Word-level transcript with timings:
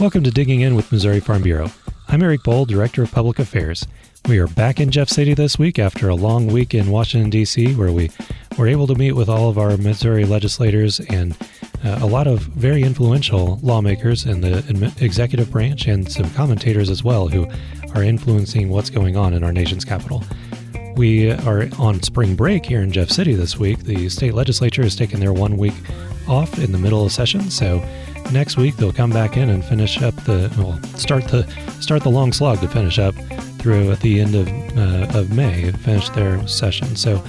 Welcome 0.00 0.24
to 0.24 0.30
Digging 0.30 0.62
In 0.62 0.76
with 0.76 0.90
Missouri 0.90 1.20
Farm 1.20 1.42
Bureau. 1.42 1.70
I'm 2.08 2.22
Eric 2.22 2.40
Bohl, 2.40 2.66
Director 2.66 3.02
of 3.02 3.12
Public 3.12 3.38
Affairs. 3.38 3.86
We 4.26 4.38
are 4.38 4.46
back 4.46 4.80
in 4.80 4.90
Jeff 4.90 5.10
City 5.10 5.34
this 5.34 5.58
week 5.58 5.78
after 5.78 6.08
a 6.08 6.14
long 6.14 6.46
week 6.46 6.72
in 6.72 6.90
Washington, 6.90 7.28
D.C., 7.28 7.74
where 7.74 7.92
we 7.92 8.10
were 8.56 8.66
able 8.66 8.86
to 8.86 8.94
meet 8.94 9.12
with 9.12 9.28
all 9.28 9.50
of 9.50 9.58
our 9.58 9.76
Missouri 9.76 10.24
legislators 10.24 11.00
and 11.00 11.36
uh, 11.84 11.98
a 12.00 12.06
lot 12.06 12.26
of 12.26 12.38
very 12.38 12.82
influential 12.82 13.58
lawmakers 13.62 14.24
in 14.24 14.40
the 14.40 14.90
executive 15.02 15.50
branch 15.50 15.86
and 15.86 16.10
some 16.10 16.30
commentators 16.30 16.88
as 16.88 17.04
well 17.04 17.28
who 17.28 17.46
are 17.94 18.02
influencing 18.02 18.70
what's 18.70 18.88
going 18.88 19.18
on 19.18 19.34
in 19.34 19.44
our 19.44 19.52
nation's 19.52 19.84
capital. 19.84 20.24
We 20.96 21.30
are 21.30 21.68
on 21.78 22.02
spring 22.02 22.36
break 22.36 22.64
here 22.64 22.80
in 22.80 22.90
Jeff 22.90 23.10
City 23.10 23.34
this 23.34 23.58
week. 23.58 23.80
The 23.80 24.08
state 24.08 24.32
legislature 24.32 24.82
has 24.82 24.96
taken 24.96 25.20
their 25.20 25.34
one 25.34 25.58
week 25.58 25.74
off 26.26 26.58
in 26.58 26.72
the 26.72 26.78
middle 26.78 27.04
of 27.04 27.12
session, 27.12 27.50
so 27.50 27.86
next 28.32 28.56
week 28.56 28.76
they'll 28.76 28.92
come 28.92 29.10
back 29.10 29.36
in 29.36 29.50
and 29.50 29.64
finish 29.64 30.00
up 30.02 30.14
the 30.24 30.52
well 30.56 30.80
start 30.96 31.24
the 31.28 31.42
start 31.80 32.02
the 32.02 32.10
long 32.10 32.32
slog 32.32 32.60
to 32.60 32.68
finish 32.68 32.98
up 32.98 33.14
through 33.58 33.90
at 33.92 34.00
the 34.00 34.20
end 34.20 34.34
of 34.34 34.48
uh, 34.76 35.18
of 35.18 35.30
May 35.32 35.70
finish 35.72 36.08
their 36.10 36.46
session. 36.46 36.96
So 36.96 37.22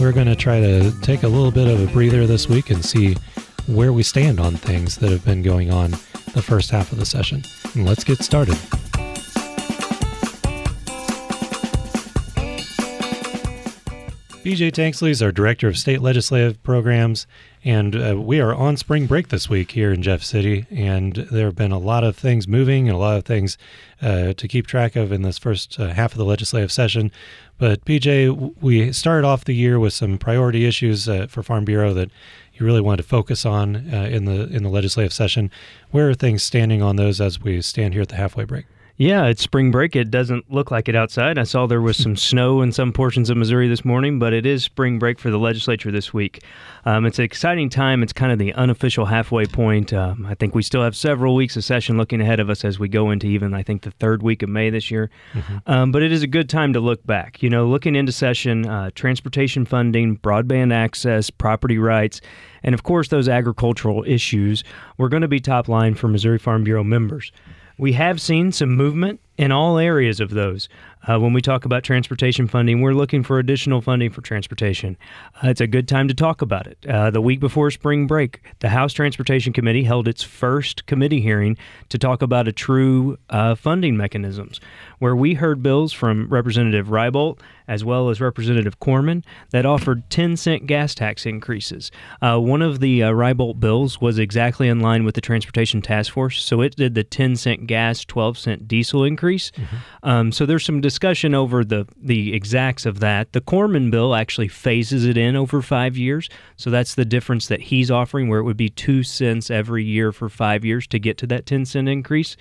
we're 0.00 0.12
going 0.12 0.26
to 0.26 0.36
try 0.36 0.60
to 0.60 0.92
take 1.00 1.22
a 1.22 1.28
little 1.28 1.50
bit 1.50 1.66
of 1.66 1.88
a 1.88 1.92
breather 1.92 2.26
this 2.26 2.48
week 2.48 2.70
and 2.70 2.84
see 2.84 3.16
where 3.66 3.92
we 3.92 4.02
stand 4.02 4.40
on 4.40 4.56
things 4.56 4.96
that 4.98 5.10
have 5.10 5.24
been 5.24 5.42
going 5.42 5.72
on 5.72 5.90
the 6.34 6.42
first 6.42 6.70
half 6.70 6.92
of 6.92 6.98
the 6.98 7.06
session. 7.06 7.42
And 7.74 7.84
let's 7.84 8.04
get 8.04 8.18
started. 8.18 8.56
BJ 14.48 14.72
Tanksley 14.72 15.10
is 15.10 15.20
our 15.20 15.30
Director 15.30 15.68
of 15.68 15.76
State 15.76 16.00
Legislative 16.00 16.62
Programs, 16.62 17.26
and 17.66 17.94
uh, 17.94 18.18
we 18.18 18.40
are 18.40 18.54
on 18.54 18.78
spring 18.78 19.04
break 19.04 19.28
this 19.28 19.50
week 19.50 19.72
here 19.72 19.92
in 19.92 20.00
Jeff 20.00 20.22
City. 20.22 20.64
And 20.70 21.16
there 21.30 21.44
have 21.44 21.54
been 21.54 21.70
a 21.70 21.78
lot 21.78 22.02
of 22.02 22.16
things 22.16 22.48
moving 22.48 22.88
and 22.88 22.96
a 22.96 22.98
lot 22.98 23.18
of 23.18 23.26
things 23.26 23.58
uh, 24.00 24.32
to 24.32 24.48
keep 24.48 24.66
track 24.66 24.96
of 24.96 25.12
in 25.12 25.20
this 25.20 25.36
first 25.36 25.78
uh, 25.78 25.88
half 25.88 26.12
of 26.12 26.18
the 26.18 26.24
legislative 26.24 26.72
session. 26.72 27.12
But 27.58 27.84
BJ, 27.84 28.54
we 28.62 28.90
started 28.90 29.26
off 29.26 29.44
the 29.44 29.54
year 29.54 29.78
with 29.78 29.92
some 29.92 30.16
priority 30.16 30.64
issues 30.64 31.10
uh, 31.10 31.26
for 31.26 31.42
Farm 31.42 31.66
Bureau 31.66 31.92
that 31.92 32.10
you 32.54 32.64
really 32.64 32.80
wanted 32.80 33.02
to 33.02 33.08
focus 33.08 33.44
on 33.44 33.92
uh, 33.92 34.08
in 34.10 34.24
the 34.24 34.48
in 34.48 34.62
the 34.62 34.70
legislative 34.70 35.12
session. 35.12 35.50
Where 35.90 36.08
are 36.08 36.14
things 36.14 36.42
standing 36.42 36.80
on 36.80 36.96
those 36.96 37.20
as 37.20 37.38
we 37.38 37.60
stand 37.60 37.92
here 37.92 38.00
at 38.00 38.08
the 38.08 38.16
halfway 38.16 38.44
break? 38.44 38.64
Yeah, 38.98 39.26
it's 39.26 39.42
spring 39.42 39.70
break. 39.70 39.94
It 39.94 40.10
doesn't 40.10 40.50
look 40.50 40.72
like 40.72 40.88
it 40.88 40.96
outside. 40.96 41.38
I 41.38 41.44
saw 41.44 41.66
there 41.66 41.80
was 41.80 41.96
some 41.96 42.16
snow 42.30 42.62
in 42.62 42.72
some 42.72 42.92
portions 42.92 43.30
of 43.30 43.36
Missouri 43.36 43.68
this 43.68 43.84
morning, 43.84 44.18
but 44.18 44.32
it 44.32 44.44
is 44.44 44.64
spring 44.64 44.98
break 44.98 45.20
for 45.20 45.30
the 45.30 45.38
legislature 45.38 45.92
this 45.92 46.12
week. 46.12 46.42
Um, 46.84 47.06
it's 47.06 47.20
an 47.20 47.24
exciting 47.24 47.70
time. 47.70 48.02
It's 48.02 48.12
kind 48.12 48.32
of 48.32 48.40
the 48.40 48.52
unofficial 48.54 49.04
halfway 49.04 49.46
point. 49.46 49.92
Um, 49.92 50.26
I 50.26 50.34
think 50.34 50.56
we 50.56 50.64
still 50.64 50.82
have 50.82 50.96
several 50.96 51.36
weeks 51.36 51.56
of 51.56 51.62
session 51.62 51.96
looking 51.96 52.20
ahead 52.20 52.40
of 52.40 52.50
us 52.50 52.64
as 52.64 52.80
we 52.80 52.88
go 52.88 53.12
into 53.12 53.28
even, 53.28 53.54
I 53.54 53.62
think, 53.62 53.82
the 53.82 53.92
third 53.92 54.24
week 54.24 54.42
of 54.42 54.48
May 54.48 54.68
this 54.68 54.90
year. 54.90 55.10
Mm-hmm. 55.32 55.58
Um, 55.70 55.92
but 55.92 56.02
it 56.02 56.10
is 56.10 56.24
a 56.24 56.26
good 56.26 56.48
time 56.48 56.72
to 56.72 56.80
look 56.80 57.06
back. 57.06 57.40
You 57.40 57.50
know, 57.50 57.68
looking 57.68 57.94
into 57.94 58.10
session, 58.10 58.66
uh, 58.66 58.90
transportation 58.96 59.64
funding, 59.64 60.18
broadband 60.18 60.74
access, 60.74 61.30
property 61.30 61.78
rights, 61.78 62.20
and 62.64 62.74
of 62.74 62.82
course, 62.82 63.08
those 63.08 63.28
agricultural 63.28 64.02
issues 64.08 64.64
were 64.96 65.08
going 65.08 65.22
to 65.22 65.28
be 65.28 65.38
top 65.38 65.68
line 65.68 65.94
for 65.94 66.08
Missouri 66.08 66.38
Farm 66.38 66.64
Bureau 66.64 66.82
members. 66.82 67.30
We 67.78 67.92
have 67.92 68.20
seen 68.20 68.50
some 68.50 68.74
movement 68.74 69.20
in 69.38 69.52
all 69.52 69.78
areas 69.78 70.20
of 70.20 70.30
those. 70.30 70.68
Uh, 71.06 71.18
when 71.18 71.32
we 71.32 71.40
talk 71.40 71.64
about 71.64 71.84
transportation 71.84 72.48
funding, 72.48 72.80
we're 72.80 72.92
looking 72.92 73.22
for 73.22 73.38
additional 73.38 73.80
funding 73.80 74.10
for 74.10 74.20
transportation. 74.20 74.96
Uh, 75.36 75.48
it's 75.48 75.60
a 75.60 75.66
good 75.66 75.86
time 75.86 76.08
to 76.08 76.14
talk 76.14 76.42
about 76.42 76.66
it. 76.66 76.84
Uh, 76.86 77.08
the 77.10 77.20
week 77.20 77.38
before 77.38 77.70
spring 77.70 78.06
break, 78.06 78.42
the 78.58 78.68
House 78.68 78.92
Transportation 78.92 79.52
Committee 79.52 79.84
held 79.84 80.08
its 80.08 80.24
first 80.24 80.86
committee 80.86 81.20
hearing 81.20 81.56
to 81.88 81.98
talk 81.98 82.20
about 82.20 82.48
a 82.48 82.52
true 82.52 83.16
uh, 83.30 83.54
funding 83.54 83.96
mechanisms, 83.96 84.60
where 84.98 85.14
we 85.14 85.34
heard 85.34 85.62
bills 85.62 85.92
from 85.92 86.28
Representative 86.28 86.88
Reiboldt 86.88 87.38
as 87.68 87.84
well 87.84 88.08
as 88.08 88.20
Representative 88.20 88.80
Corman 88.80 89.22
that 89.50 89.66
offered 89.66 90.08
10 90.08 90.36
cent 90.38 90.66
gas 90.66 90.94
tax 90.94 91.26
increases. 91.26 91.90
Uh, 92.22 92.38
one 92.38 92.62
of 92.62 92.80
the 92.80 93.02
uh, 93.02 93.12
Reiboldt 93.12 93.60
bills 93.60 94.00
was 94.00 94.18
exactly 94.18 94.68
in 94.68 94.80
line 94.80 95.04
with 95.04 95.14
the 95.14 95.20
Transportation 95.20 95.82
Task 95.82 96.12
Force, 96.14 96.42
so 96.42 96.62
it 96.62 96.74
did 96.76 96.94
the 96.94 97.04
10 97.04 97.36
cent 97.36 97.66
gas, 97.66 98.04
12 98.06 98.38
cent 98.38 98.66
diesel 98.66 99.04
increase. 99.04 99.27
Mm-hmm. 99.36 99.76
Um, 100.02 100.32
so 100.32 100.46
there's 100.46 100.64
some 100.64 100.80
discussion 100.80 101.34
over 101.34 101.64
the, 101.64 101.86
the 101.96 102.34
exacts 102.34 102.86
of 102.86 103.00
that. 103.00 103.32
The 103.32 103.40
Corman 103.40 103.90
bill 103.90 104.14
actually 104.14 104.48
phases 104.48 105.04
it 105.04 105.16
in 105.16 105.36
over 105.36 105.62
five 105.62 105.96
years, 105.96 106.28
so 106.56 106.70
that's 106.70 106.94
the 106.94 107.04
difference 107.04 107.48
that 107.48 107.60
he's 107.60 107.90
offering, 107.90 108.28
where 108.28 108.40
it 108.40 108.44
would 108.44 108.56
be 108.56 108.68
two 108.68 109.02
cents 109.02 109.50
every 109.50 109.84
year 109.84 110.12
for 110.12 110.28
five 110.28 110.64
years 110.64 110.86
to 110.88 110.98
get 110.98 111.18
to 111.18 111.26
that 111.28 111.46
10 111.46 111.66
cent 111.66 111.88
increase. 111.88 112.36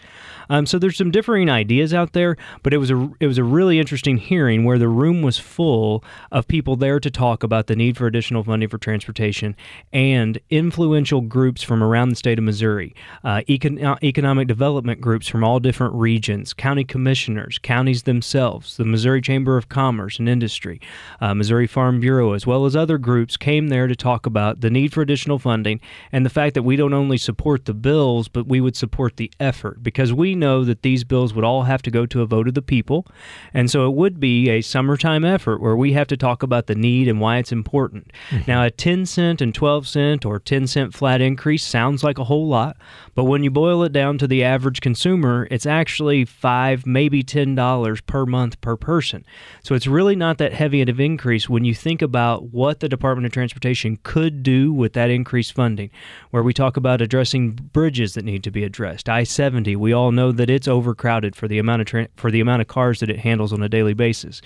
Um, 0.50 0.66
so 0.66 0.80
there's 0.80 0.98
some 0.98 1.12
differing 1.12 1.50
ideas 1.50 1.94
out 1.94 2.14
there, 2.14 2.38
but 2.64 2.74
it 2.74 2.78
was 2.78 2.92
a 2.92 3.09
it 3.19 3.28
was 3.28 3.38
a 3.38 3.44
really 3.44 3.80
interesting 3.80 4.18
hearing 4.18 4.64
where 4.64 4.78
the 4.78 4.88
room 4.88 5.22
was 5.22 5.38
full 5.38 6.04
of 6.31 6.48
people 6.48 6.75
there 6.75 7.00
to 7.00 7.12
talk 7.12 7.44
about 7.44 7.68
the 7.68 7.75
need 7.75 7.98
for 7.98 8.08
additional 8.08 8.44
funding 8.44 8.69
for 8.69 8.78
transportation 8.78 9.56
and 9.92 10.40
influential 10.50 11.22
groups 11.22 11.64
from 11.64 11.84
around 11.84 12.09
the 12.09 12.16
state 12.16 12.38
of 12.38 12.44
Missouri, 12.44 12.96
uh, 13.24 13.42
econ- 13.48 14.02
economic 14.04 14.48
development 14.48 15.02
groups 15.02 15.28
from 15.28 15.44
all 15.44 15.59
different 15.59 15.94
regions, 15.94 16.54
county 16.54 16.76
commissioners, 16.83 17.59
counties 17.59 18.03
themselves, 18.03 18.77
the 18.77 18.85
Missouri 18.85 19.21
Chamber 19.21 19.57
of 19.57 19.69
Commerce 19.69 20.19
and 20.19 20.27
Industry, 20.27 20.79
uh, 21.21 21.33
Missouri 21.33 21.67
Farm 21.67 21.99
Bureau, 21.99 22.33
as 22.33 22.45
well 22.45 22.65
as 22.65 22.75
other 22.75 22.97
groups 22.97 23.38
came 23.38 23.67
there 23.67 23.88
to 23.88 23.95
talk 23.95 24.25
about 24.25 24.61
the 24.61 24.69
need 24.69 24.93
for 24.93 25.01
additional 25.01 25.39
funding 25.39 25.79
and 26.11 26.25
the 26.25 26.29
fact 26.29 26.53
that 26.53 26.63
we 26.63 26.75
don't 26.75 26.93
only 26.93 27.17
support 27.17 27.65
the 27.65 27.73
bills, 27.73 28.27
but 28.27 28.47
we 28.47 28.61
would 28.61 28.75
support 28.75 29.17
the 29.17 29.31
effort 29.39 29.83
because 29.83 30.13
we 30.13 30.35
know 30.35 30.63
that 30.63 30.81
these 30.81 31.03
bills 31.03 31.33
would 31.33 31.43
all 31.43 31.63
have 31.63 31.81
to 31.81 31.91
go 31.91 32.05
to 32.05 32.21
a 32.21 32.25
vote 32.25 32.47
of 32.47 32.53
the 32.53 32.61
people. 32.61 33.05
And 33.53 33.69
so 33.69 33.88
it 33.88 33.95
would 33.95 34.19
be 34.19 34.49
a 34.49 34.61
summertime 34.61 35.25
effort 35.25 35.61
where 35.61 35.75
we 35.75 35.94
have 35.94 36.07
to 36.07 36.17
talk 36.17 36.44
about 36.44 36.67
the 36.67 36.75
need 36.75 37.07
and 37.07 37.19
why 37.19 37.38
it's 37.38 37.51
important. 37.51 38.11
Mm-hmm. 38.29 38.51
Now, 38.51 38.63
a 38.63 38.71
10 38.71 39.05
cent 39.05 39.41
and 39.41 39.53
12 39.53 39.88
cent 39.88 40.25
or 40.25 40.39
10 40.39 40.67
cent 40.67 40.94
flat 40.94 41.21
increase 41.21 41.65
sounds 41.65 42.03
like 42.03 42.17
a 42.17 42.23
whole 42.23 42.47
lot, 42.47 42.77
but 43.17 43.23
when 43.23 43.44
you 43.44 43.50
boil 43.50 43.81
it 43.81 43.91
down 43.91 44.19
to 44.19 44.28
the 44.28 44.44
average 44.44 44.79
consumer, 44.79 45.47
it's 45.50 45.66
actually 45.66 46.23
5 46.23 46.85
maybe 46.85 47.23
$10 47.23 48.05
per 48.05 48.28
month 48.28 48.61
per 48.61 48.78
person. 48.78 49.25
So 49.63 49.73
it's 49.73 49.88
really 49.88 50.16
not 50.16 50.38
that 50.38 50.53
heavy 50.53 50.83
of 50.83 50.89
an 50.89 51.01
increase 51.01 51.50
when 51.50 51.66
you 51.66 51.73
think 51.73 52.03
about 52.03 52.53
what 52.53 52.79
the 52.79 52.88
Department 52.88 53.25
of 53.25 53.31
Transportation 53.31 53.97
could 54.03 54.44
do 54.44 54.72
with 54.72 54.94
that 54.94 55.09
increased 55.09 55.53
funding, 55.53 55.89
where 56.29 56.44
we 56.44 56.53
talk 56.53 56.77
about 56.77 57.01
addressing 57.01 57.53
bridges 57.53 58.13
that 58.13 58.23
need 58.23 58.44
to 58.44 58.51
be 58.51 58.63
addressed. 58.63 59.09
I-70, 59.09 59.75
we 59.77 59.94
all 59.94 60.11
know 60.11 60.31
that 60.31 60.51
it's 60.51 60.67
overcrowded 60.67 61.35
for 61.35 61.47
the 61.47 61.57
amount 61.57 61.81
of 61.81 61.88
tra- 61.88 62.09
for 62.17 62.29
the 62.29 62.39
amount 62.39 62.61
of 62.61 62.67
cars 62.67 63.00
that 63.00 63.09
it 63.09 63.17
handles 63.17 63.51
on 63.51 63.63
a 63.63 63.69
daily 63.69 63.95
basis. 63.95 64.44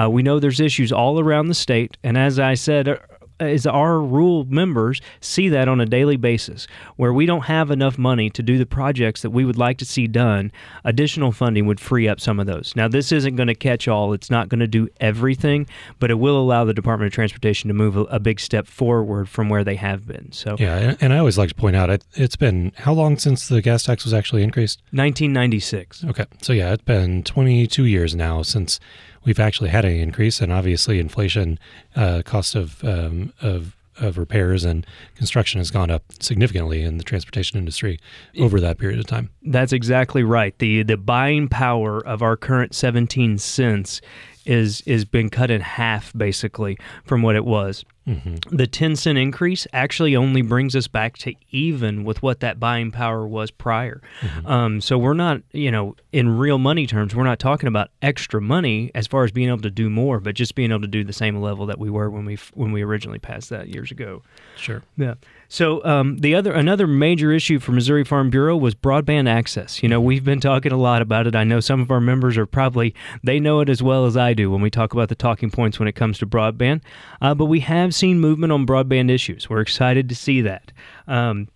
Uh, 0.00 0.08
we 0.08 0.22
know 0.22 0.38
there's 0.38 0.60
issues 0.60 0.92
all 0.92 1.20
around 1.20 1.48
the 1.48 1.54
state, 1.54 1.98
and 2.02 2.16
as 2.16 2.38
I 2.38 2.54
said 2.54 2.98
is 3.40 3.66
our 3.66 4.00
rural 4.00 4.44
members 4.44 5.00
see 5.20 5.48
that 5.48 5.68
on 5.68 5.80
a 5.80 5.86
daily 5.86 6.16
basis 6.16 6.66
where 6.96 7.12
we 7.12 7.26
don't 7.26 7.44
have 7.44 7.70
enough 7.70 7.98
money 7.98 8.30
to 8.30 8.42
do 8.42 8.58
the 8.58 8.66
projects 8.66 9.22
that 9.22 9.30
we 9.30 9.44
would 9.44 9.58
like 9.58 9.78
to 9.78 9.84
see 9.84 10.06
done 10.06 10.52
additional 10.84 11.32
funding 11.32 11.66
would 11.66 11.80
free 11.80 12.08
up 12.08 12.20
some 12.20 12.38
of 12.38 12.46
those. 12.46 12.74
Now 12.76 12.88
this 12.88 13.12
isn't 13.12 13.36
going 13.36 13.48
to 13.48 13.54
catch 13.54 13.88
all. 13.88 14.12
It's 14.12 14.30
not 14.30 14.48
going 14.48 14.60
to 14.60 14.66
do 14.66 14.88
everything 15.00 15.66
but 15.98 16.10
it 16.10 16.14
will 16.14 16.38
allow 16.38 16.64
the 16.64 16.74
department 16.74 17.08
of 17.08 17.12
transportation 17.12 17.68
to 17.68 17.74
move 17.74 17.96
a, 17.96 18.02
a 18.04 18.20
big 18.20 18.40
step 18.40 18.66
forward 18.66 19.28
from 19.28 19.48
where 19.48 19.64
they 19.64 19.76
have 19.76 20.06
been. 20.06 20.30
So 20.32 20.56
yeah 20.58 20.94
and 21.00 21.12
i 21.12 21.18
always 21.18 21.38
like 21.38 21.48
to 21.48 21.54
point 21.54 21.76
out 21.76 21.90
it, 21.90 22.04
it's 22.14 22.36
been 22.36 22.72
how 22.76 22.92
long 22.92 23.18
since 23.18 23.48
the 23.48 23.60
gas 23.60 23.82
tax 23.82 24.04
was 24.04 24.14
actually 24.14 24.42
increased? 24.42 24.80
1996 24.92 26.04
okay 26.04 26.26
so 26.40 26.52
yeah 26.52 26.72
it's 26.72 26.84
been 26.84 27.22
22 27.22 27.84
years 27.84 28.14
now 28.14 28.42
since 28.42 28.80
we've 29.24 29.40
actually 29.40 29.70
had 29.70 29.84
an 29.84 29.92
increase, 29.92 30.40
and 30.40 30.52
obviously 30.52 30.98
inflation, 30.98 31.58
uh, 31.96 32.22
cost 32.24 32.54
of 32.54 32.82
um, 32.84 33.32
of 33.40 33.76
of 33.98 34.18
repairs 34.18 34.64
and 34.64 34.86
construction 35.14 35.58
has 35.60 35.70
gone 35.70 35.90
up 35.90 36.02
significantly 36.20 36.82
in 36.82 36.98
the 36.98 37.04
transportation 37.04 37.58
industry 37.58 37.98
over 38.40 38.60
that 38.60 38.76
period 38.76 38.98
of 38.98 39.06
time. 39.06 39.30
That's 39.42 39.72
exactly 39.72 40.22
right. 40.22 40.56
The 40.58 40.82
the 40.82 40.96
buying 40.96 41.48
power 41.48 42.04
of 42.04 42.22
our 42.22 42.36
current 42.36 42.74
17 42.74 43.38
cents 43.38 44.00
is 44.44 44.80
is 44.82 45.04
been 45.04 45.30
cut 45.30 45.50
in 45.50 45.60
half 45.60 46.12
basically 46.16 46.78
from 47.04 47.22
what 47.22 47.36
it 47.36 47.44
was. 47.44 47.84
Mm-hmm. 48.06 48.56
The 48.56 48.66
10 48.66 48.96
cent 48.96 49.16
increase 49.16 49.66
actually 49.72 50.14
only 50.14 50.42
brings 50.42 50.76
us 50.76 50.88
back 50.88 51.16
to 51.18 51.32
even 51.50 52.04
with 52.04 52.22
what 52.22 52.40
that 52.40 52.60
buying 52.60 52.90
power 52.90 53.26
was 53.26 53.50
prior. 53.50 54.02
Mm-hmm. 54.20 54.46
Um, 54.46 54.80
so 54.82 54.98
we're 54.98 55.14
not, 55.14 55.40
you 55.52 55.70
know, 55.70 55.96
in 56.12 56.36
real 56.36 56.58
money 56.58 56.86
terms, 56.86 57.14
we're 57.14 57.24
not 57.24 57.38
talking 57.38 57.66
about 57.66 57.88
extra 58.02 58.42
money 58.42 58.90
as 58.94 59.06
far 59.06 59.24
as 59.24 59.32
being 59.32 59.48
able 59.48 59.62
to 59.62 59.70
do 59.70 59.88
more, 59.88 60.20
but 60.20 60.34
just 60.34 60.54
being 60.54 60.70
able 60.70 60.82
to 60.82 60.86
do 60.86 61.02
the 61.02 61.14
same 61.14 61.40
level 61.40 61.64
that 61.66 61.78
we 61.78 61.88
were 61.88 62.10
when 62.10 62.26
we 62.26 62.36
when 62.52 62.72
we 62.72 62.82
originally 62.82 63.18
passed 63.18 63.48
that 63.50 63.68
years 63.68 63.90
ago. 63.90 64.22
Sure. 64.56 64.82
Yeah. 64.98 65.14
So 65.54 65.84
um, 65.84 66.16
the 66.16 66.34
other 66.34 66.52
another 66.52 66.88
major 66.88 67.30
issue 67.30 67.60
for 67.60 67.70
Missouri 67.70 68.02
Farm 68.02 68.28
Bureau 68.28 68.56
was 68.56 68.74
broadband 68.74 69.28
access. 69.28 69.84
You 69.84 69.88
know, 69.88 70.00
we've 70.00 70.24
been 70.24 70.40
talking 70.40 70.72
a 70.72 70.76
lot 70.76 71.00
about 71.00 71.28
it. 71.28 71.36
I 71.36 71.44
know 71.44 71.60
some 71.60 71.80
of 71.80 71.92
our 71.92 72.00
members 72.00 72.36
are 72.36 72.44
probably 72.44 72.92
they 73.22 73.38
know 73.38 73.60
it 73.60 73.68
as 73.68 73.80
well 73.80 74.04
as 74.04 74.16
I 74.16 74.34
do 74.34 74.50
when 74.50 74.62
we 74.62 74.68
talk 74.68 74.94
about 74.94 75.10
the 75.10 75.14
talking 75.14 75.52
points 75.52 75.78
when 75.78 75.86
it 75.86 75.92
comes 75.92 76.18
to 76.18 76.26
broadband. 76.26 76.80
Uh, 77.22 77.36
but 77.36 77.44
we 77.44 77.60
have 77.60 77.94
seen 77.94 78.18
movement 78.18 78.52
on 78.52 78.66
broadband 78.66 79.12
issues. 79.12 79.48
We're 79.48 79.60
excited 79.60 80.08
to 80.08 80.16
see 80.16 80.40
that. 80.40 80.72
Um, 81.06 81.46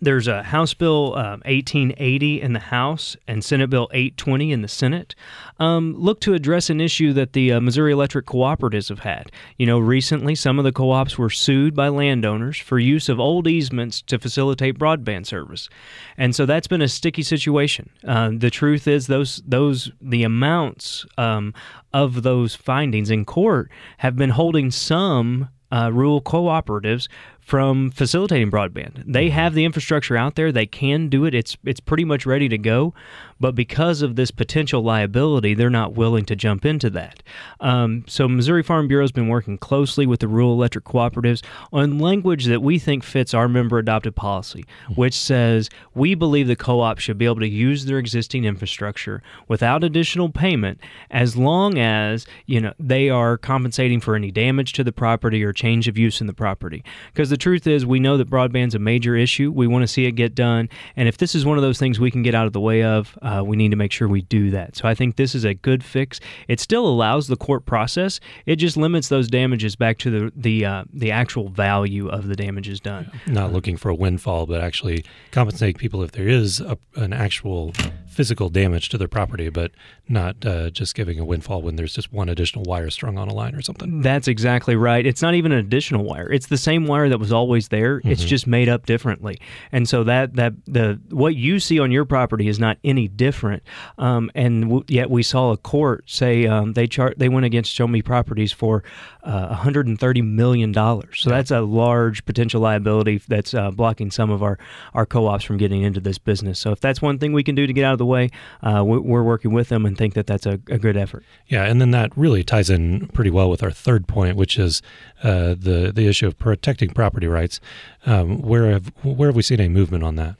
there's 0.00 0.28
a 0.28 0.42
House 0.42 0.72
Bill 0.74 1.14
um, 1.16 1.40
1880 1.44 2.40
in 2.40 2.52
the 2.52 2.58
House 2.58 3.16
and 3.28 3.44
Senate 3.44 3.68
Bill 3.68 3.88
820 3.92 4.52
in 4.52 4.62
the 4.62 4.68
Senate. 4.68 5.14
Um, 5.58 5.94
look 5.96 6.20
to 6.22 6.34
address 6.34 6.70
an 6.70 6.80
issue 6.80 7.12
that 7.12 7.34
the 7.34 7.52
uh, 7.52 7.60
Missouri 7.60 7.92
Electric 7.92 8.26
Cooperatives 8.26 8.88
have 8.88 9.00
had. 9.00 9.30
You 9.58 9.66
know, 9.66 9.78
recently 9.78 10.34
some 10.34 10.58
of 10.58 10.64
the 10.64 10.72
co 10.72 10.90
ops 10.90 11.18
were 11.18 11.30
sued 11.30 11.74
by 11.74 11.88
landowners 11.88 12.58
for 12.58 12.78
use 12.78 13.08
of 13.08 13.20
old 13.20 13.46
easements 13.46 14.00
to 14.02 14.18
facilitate 14.18 14.78
broadband 14.78 15.26
service. 15.26 15.68
And 16.16 16.34
so 16.34 16.46
that's 16.46 16.68
been 16.68 16.82
a 16.82 16.88
sticky 16.88 17.22
situation. 17.22 17.90
Uh, 18.06 18.30
the 18.34 18.50
truth 18.50 18.88
is, 18.88 19.06
those, 19.06 19.42
those 19.46 19.90
the 20.00 20.22
amounts 20.22 21.04
um, 21.18 21.52
of 21.92 22.22
those 22.22 22.54
findings 22.54 23.10
in 23.10 23.24
court 23.24 23.70
have 23.98 24.16
been 24.16 24.30
holding 24.30 24.70
some 24.70 25.48
uh, 25.72 25.90
rural 25.92 26.20
cooperatives 26.20 27.08
from 27.50 27.90
facilitating 27.90 28.48
broadband. 28.48 29.02
They 29.04 29.26
mm-hmm. 29.26 29.34
have 29.34 29.54
the 29.54 29.64
infrastructure 29.64 30.16
out 30.16 30.36
there; 30.36 30.52
they 30.52 30.66
can 30.66 31.08
do 31.08 31.24
it. 31.24 31.34
It's 31.34 31.56
it's 31.64 31.80
pretty 31.80 32.04
much 32.04 32.24
ready 32.24 32.48
to 32.48 32.56
go, 32.56 32.94
but 33.40 33.56
because 33.56 34.02
of 34.02 34.14
this 34.14 34.30
potential 34.30 34.82
liability, 34.82 35.54
they're 35.54 35.68
not 35.68 35.94
willing 35.94 36.24
to 36.26 36.36
jump 36.36 36.64
into 36.64 36.88
that. 36.90 37.24
Um, 37.58 38.04
so 38.06 38.28
Missouri 38.28 38.62
Farm 38.62 38.86
Bureau 38.86 39.02
has 39.02 39.10
been 39.10 39.26
working 39.26 39.58
closely 39.58 40.06
with 40.06 40.20
the 40.20 40.28
rural 40.28 40.52
electric 40.52 40.84
cooperatives 40.84 41.42
on 41.72 41.98
language 41.98 42.44
that 42.44 42.62
we 42.62 42.78
think 42.78 43.02
fits 43.02 43.34
our 43.34 43.48
member 43.48 43.78
adopted 43.78 44.14
policy, 44.14 44.64
mm-hmm. 44.84 44.94
which 44.94 45.14
says 45.14 45.70
we 45.92 46.14
believe 46.14 46.46
the 46.46 46.54
co-op 46.54 47.00
should 47.00 47.18
be 47.18 47.24
able 47.24 47.40
to 47.40 47.48
use 47.48 47.84
their 47.84 47.98
existing 47.98 48.44
infrastructure 48.44 49.24
without 49.48 49.82
additional 49.82 50.28
payment, 50.28 50.78
as 51.10 51.36
long 51.36 51.78
as 51.78 52.26
you 52.46 52.60
know 52.60 52.74
they 52.78 53.10
are 53.10 53.36
compensating 53.36 53.98
for 53.98 54.14
any 54.14 54.30
damage 54.30 54.72
to 54.74 54.84
the 54.84 54.92
property 54.92 55.42
or 55.42 55.52
change 55.52 55.88
of 55.88 55.98
use 55.98 56.20
in 56.20 56.28
the 56.28 56.32
property, 56.32 56.84
because 57.12 57.30
the 57.30 57.39
truth 57.40 57.66
is, 57.66 57.84
we 57.84 57.98
know 57.98 58.16
that 58.16 58.30
broadband's 58.30 58.74
a 58.74 58.78
major 58.78 59.16
issue. 59.16 59.50
We 59.50 59.66
want 59.66 59.82
to 59.82 59.88
see 59.88 60.06
it 60.06 60.12
get 60.12 60.34
done. 60.34 60.68
And 60.96 61.08
if 61.08 61.16
this 61.18 61.34
is 61.34 61.44
one 61.44 61.58
of 61.58 61.62
those 61.62 61.78
things 61.78 61.98
we 61.98 62.10
can 62.10 62.22
get 62.22 62.34
out 62.34 62.46
of 62.46 62.52
the 62.52 62.60
way 62.60 62.82
of, 62.82 63.18
uh, 63.22 63.42
we 63.44 63.56
need 63.56 63.70
to 63.70 63.76
make 63.76 63.92
sure 63.92 64.06
we 64.06 64.22
do 64.22 64.50
that. 64.50 64.76
So 64.76 64.86
I 64.86 64.94
think 64.94 65.16
this 65.16 65.34
is 65.34 65.44
a 65.44 65.54
good 65.54 65.82
fix. 65.82 66.20
It 66.48 66.60
still 66.60 66.86
allows 66.86 67.28
the 67.28 67.36
court 67.36 67.66
process. 67.66 68.20
It 68.46 68.56
just 68.56 68.76
limits 68.76 69.08
those 69.08 69.28
damages 69.28 69.76
back 69.76 69.98
to 69.98 70.10
the 70.10 70.32
the 70.36 70.64
uh, 70.64 70.84
the 70.92 71.10
actual 71.10 71.48
value 71.48 72.08
of 72.08 72.28
the 72.28 72.36
damages 72.36 72.80
done. 72.80 73.10
Not 73.26 73.52
looking 73.52 73.76
for 73.76 73.88
a 73.88 73.94
windfall, 73.94 74.46
but 74.46 74.60
actually 74.60 75.04
compensating 75.32 75.74
people 75.74 76.02
if 76.02 76.12
there 76.12 76.28
is 76.28 76.60
a, 76.60 76.78
an 76.96 77.12
actual 77.12 77.72
physical 78.20 78.50
damage 78.50 78.90
to 78.90 78.98
their 78.98 79.08
property, 79.08 79.48
but 79.48 79.72
not 80.06 80.44
uh, 80.44 80.68
just 80.68 80.94
giving 80.94 81.18
a 81.18 81.24
windfall 81.24 81.62
when 81.62 81.76
there's 81.76 81.94
just 81.94 82.12
one 82.12 82.28
additional 82.28 82.62
wire 82.64 82.90
strung 82.90 83.16
on 83.16 83.28
a 83.28 83.32
line 83.32 83.54
or 83.54 83.62
something. 83.62 84.02
That's 84.02 84.28
exactly 84.28 84.76
right. 84.76 85.06
It's 85.06 85.22
not 85.22 85.32
even 85.32 85.52
an 85.52 85.58
additional 85.58 86.04
wire. 86.04 86.30
It's 86.30 86.48
the 86.48 86.58
same 86.58 86.86
wire 86.86 87.08
that 87.08 87.16
was 87.16 87.32
always 87.32 87.68
there. 87.68 88.00
Mm-hmm. 88.00 88.10
It's 88.10 88.22
just 88.22 88.46
made 88.46 88.68
up 88.68 88.84
differently. 88.84 89.40
And 89.72 89.88
so 89.88 90.04
that 90.04 90.34
that 90.34 90.52
the 90.66 91.00
what 91.08 91.34
you 91.34 91.60
see 91.60 91.80
on 91.80 91.90
your 91.90 92.04
property 92.04 92.46
is 92.46 92.58
not 92.58 92.76
any 92.84 93.08
different. 93.08 93.62
Um, 93.96 94.30
and 94.34 94.64
w- 94.64 94.84
yet 94.86 95.08
we 95.08 95.22
saw 95.22 95.52
a 95.52 95.56
court 95.56 96.04
say 96.04 96.46
um, 96.46 96.74
they 96.74 96.86
chart 96.86 97.18
they 97.18 97.30
went 97.30 97.46
against 97.46 97.72
Show 97.72 97.88
Me 97.88 98.02
Properties 98.02 98.52
for 98.52 98.84
uh, 99.22 99.46
130 99.46 100.20
million 100.20 100.72
dollars. 100.72 101.20
So 101.20 101.30
that's 101.30 101.50
a 101.50 101.62
large 101.62 102.26
potential 102.26 102.60
liability 102.60 103.22
that's 103.28 103.54
uh, 103.54 103.70
blocking 103.70 104.10
some 104.10 104.30
of 104.30 104.42
our 104.42 104.58
our 104.92 105.06
co-ops 105.06 105.44
from 105.44 105.56
getting 105.56 105.80
into 105.80 106.00
this 106.00 106.18
business. 106.18 106.58
So 106.58 106.70
if 106.72 106.80
that's 106.80 107.00
one 107.00 107.18
thing 107.18 107.32
we 107.32 107.42
can 107.42 107.54
do 107.54 107.66
to 107.66 107.72
get 107.72 107.84
out 107.84 107.92
of 107.92 107.98
the 107.98 108.09
way, 108.10 108.28
uh, 108.62 108.84
we're 108.84 109.22
working 109.22 109.52
with 109.52 109.68
them 109.70 109.86
and 109.86 109.96
think 109.96 110.14
that 110.14 110.26
that's 110.26 110.44
a, 110.44 110.60
a, 110.68 110.78
good 110.78 110.96
effort. 110.96 111.24
Yeah, 111.46 111.64
and 111.64 111.80
then 111.80 111.90
that 111.92 112.14
really 112.16 112.44
ties 112.44 112.68
in 112.68 113.08
pretty 113.08 113.30
well 113.30 113.48
with 113.48 113.62
our 113.62 113.70
third 113.70 114.06
point, 114.06 114.36
which 114.36 114.58
is 114.58 114.82
uh, 115.22 115.54
the 115.58 115.92
the 115.94 116.06
issue 116.06 116.26
of 116.26 116.38
protecting 116.38 116.90
property 116.90 117.26
rights. 117.26 117.60
Um, 118.04 118.42
where 118.42 118.70
have 118.70 118.92
where 119.02 119.28
have 119.28 119.36
we 119.36 119.42
seen 119.42 119.60
any 119.60 119.68
movement 119.68 120.04
on 120.04 120.16
that? 120.16 120.36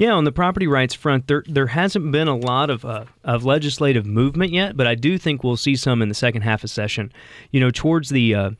Yeah, 0.00 0.12
on 0.12 0.24
the 0.24 0.32
property 0.32 0.66
rights 0.66 0.94
front, 0.94 1.26
there 1.26 1.44
there 1.46 1.66
hasn't 1.66 2.10
been 2.10 2.26
a 2.26 2.36
lot 2.36 2.70
of 2.70 2.86
uh, 2.86 3.04
of 3.22 3.44
legislative 3.44 4.06
movement 4.06 4.50
yet, 4.50 4.74
but 4.74 4.86
I 4.86 4.94
do 4.94 5.18
think 5.18 5.44
we'll 5.44 5.58
see 5.58 5.76
some 5.76 6.00
in 6.00 6.08
the 6.08 6.14
second 6.14 6.40
half 6.40 6.64
of 6.64 6.70
session. 6.70 7.12
You 7.50 7.60
know, 7.60 7.70
towards 7.70 8.08
the 8.08 8.34
uh, 8.34 8.50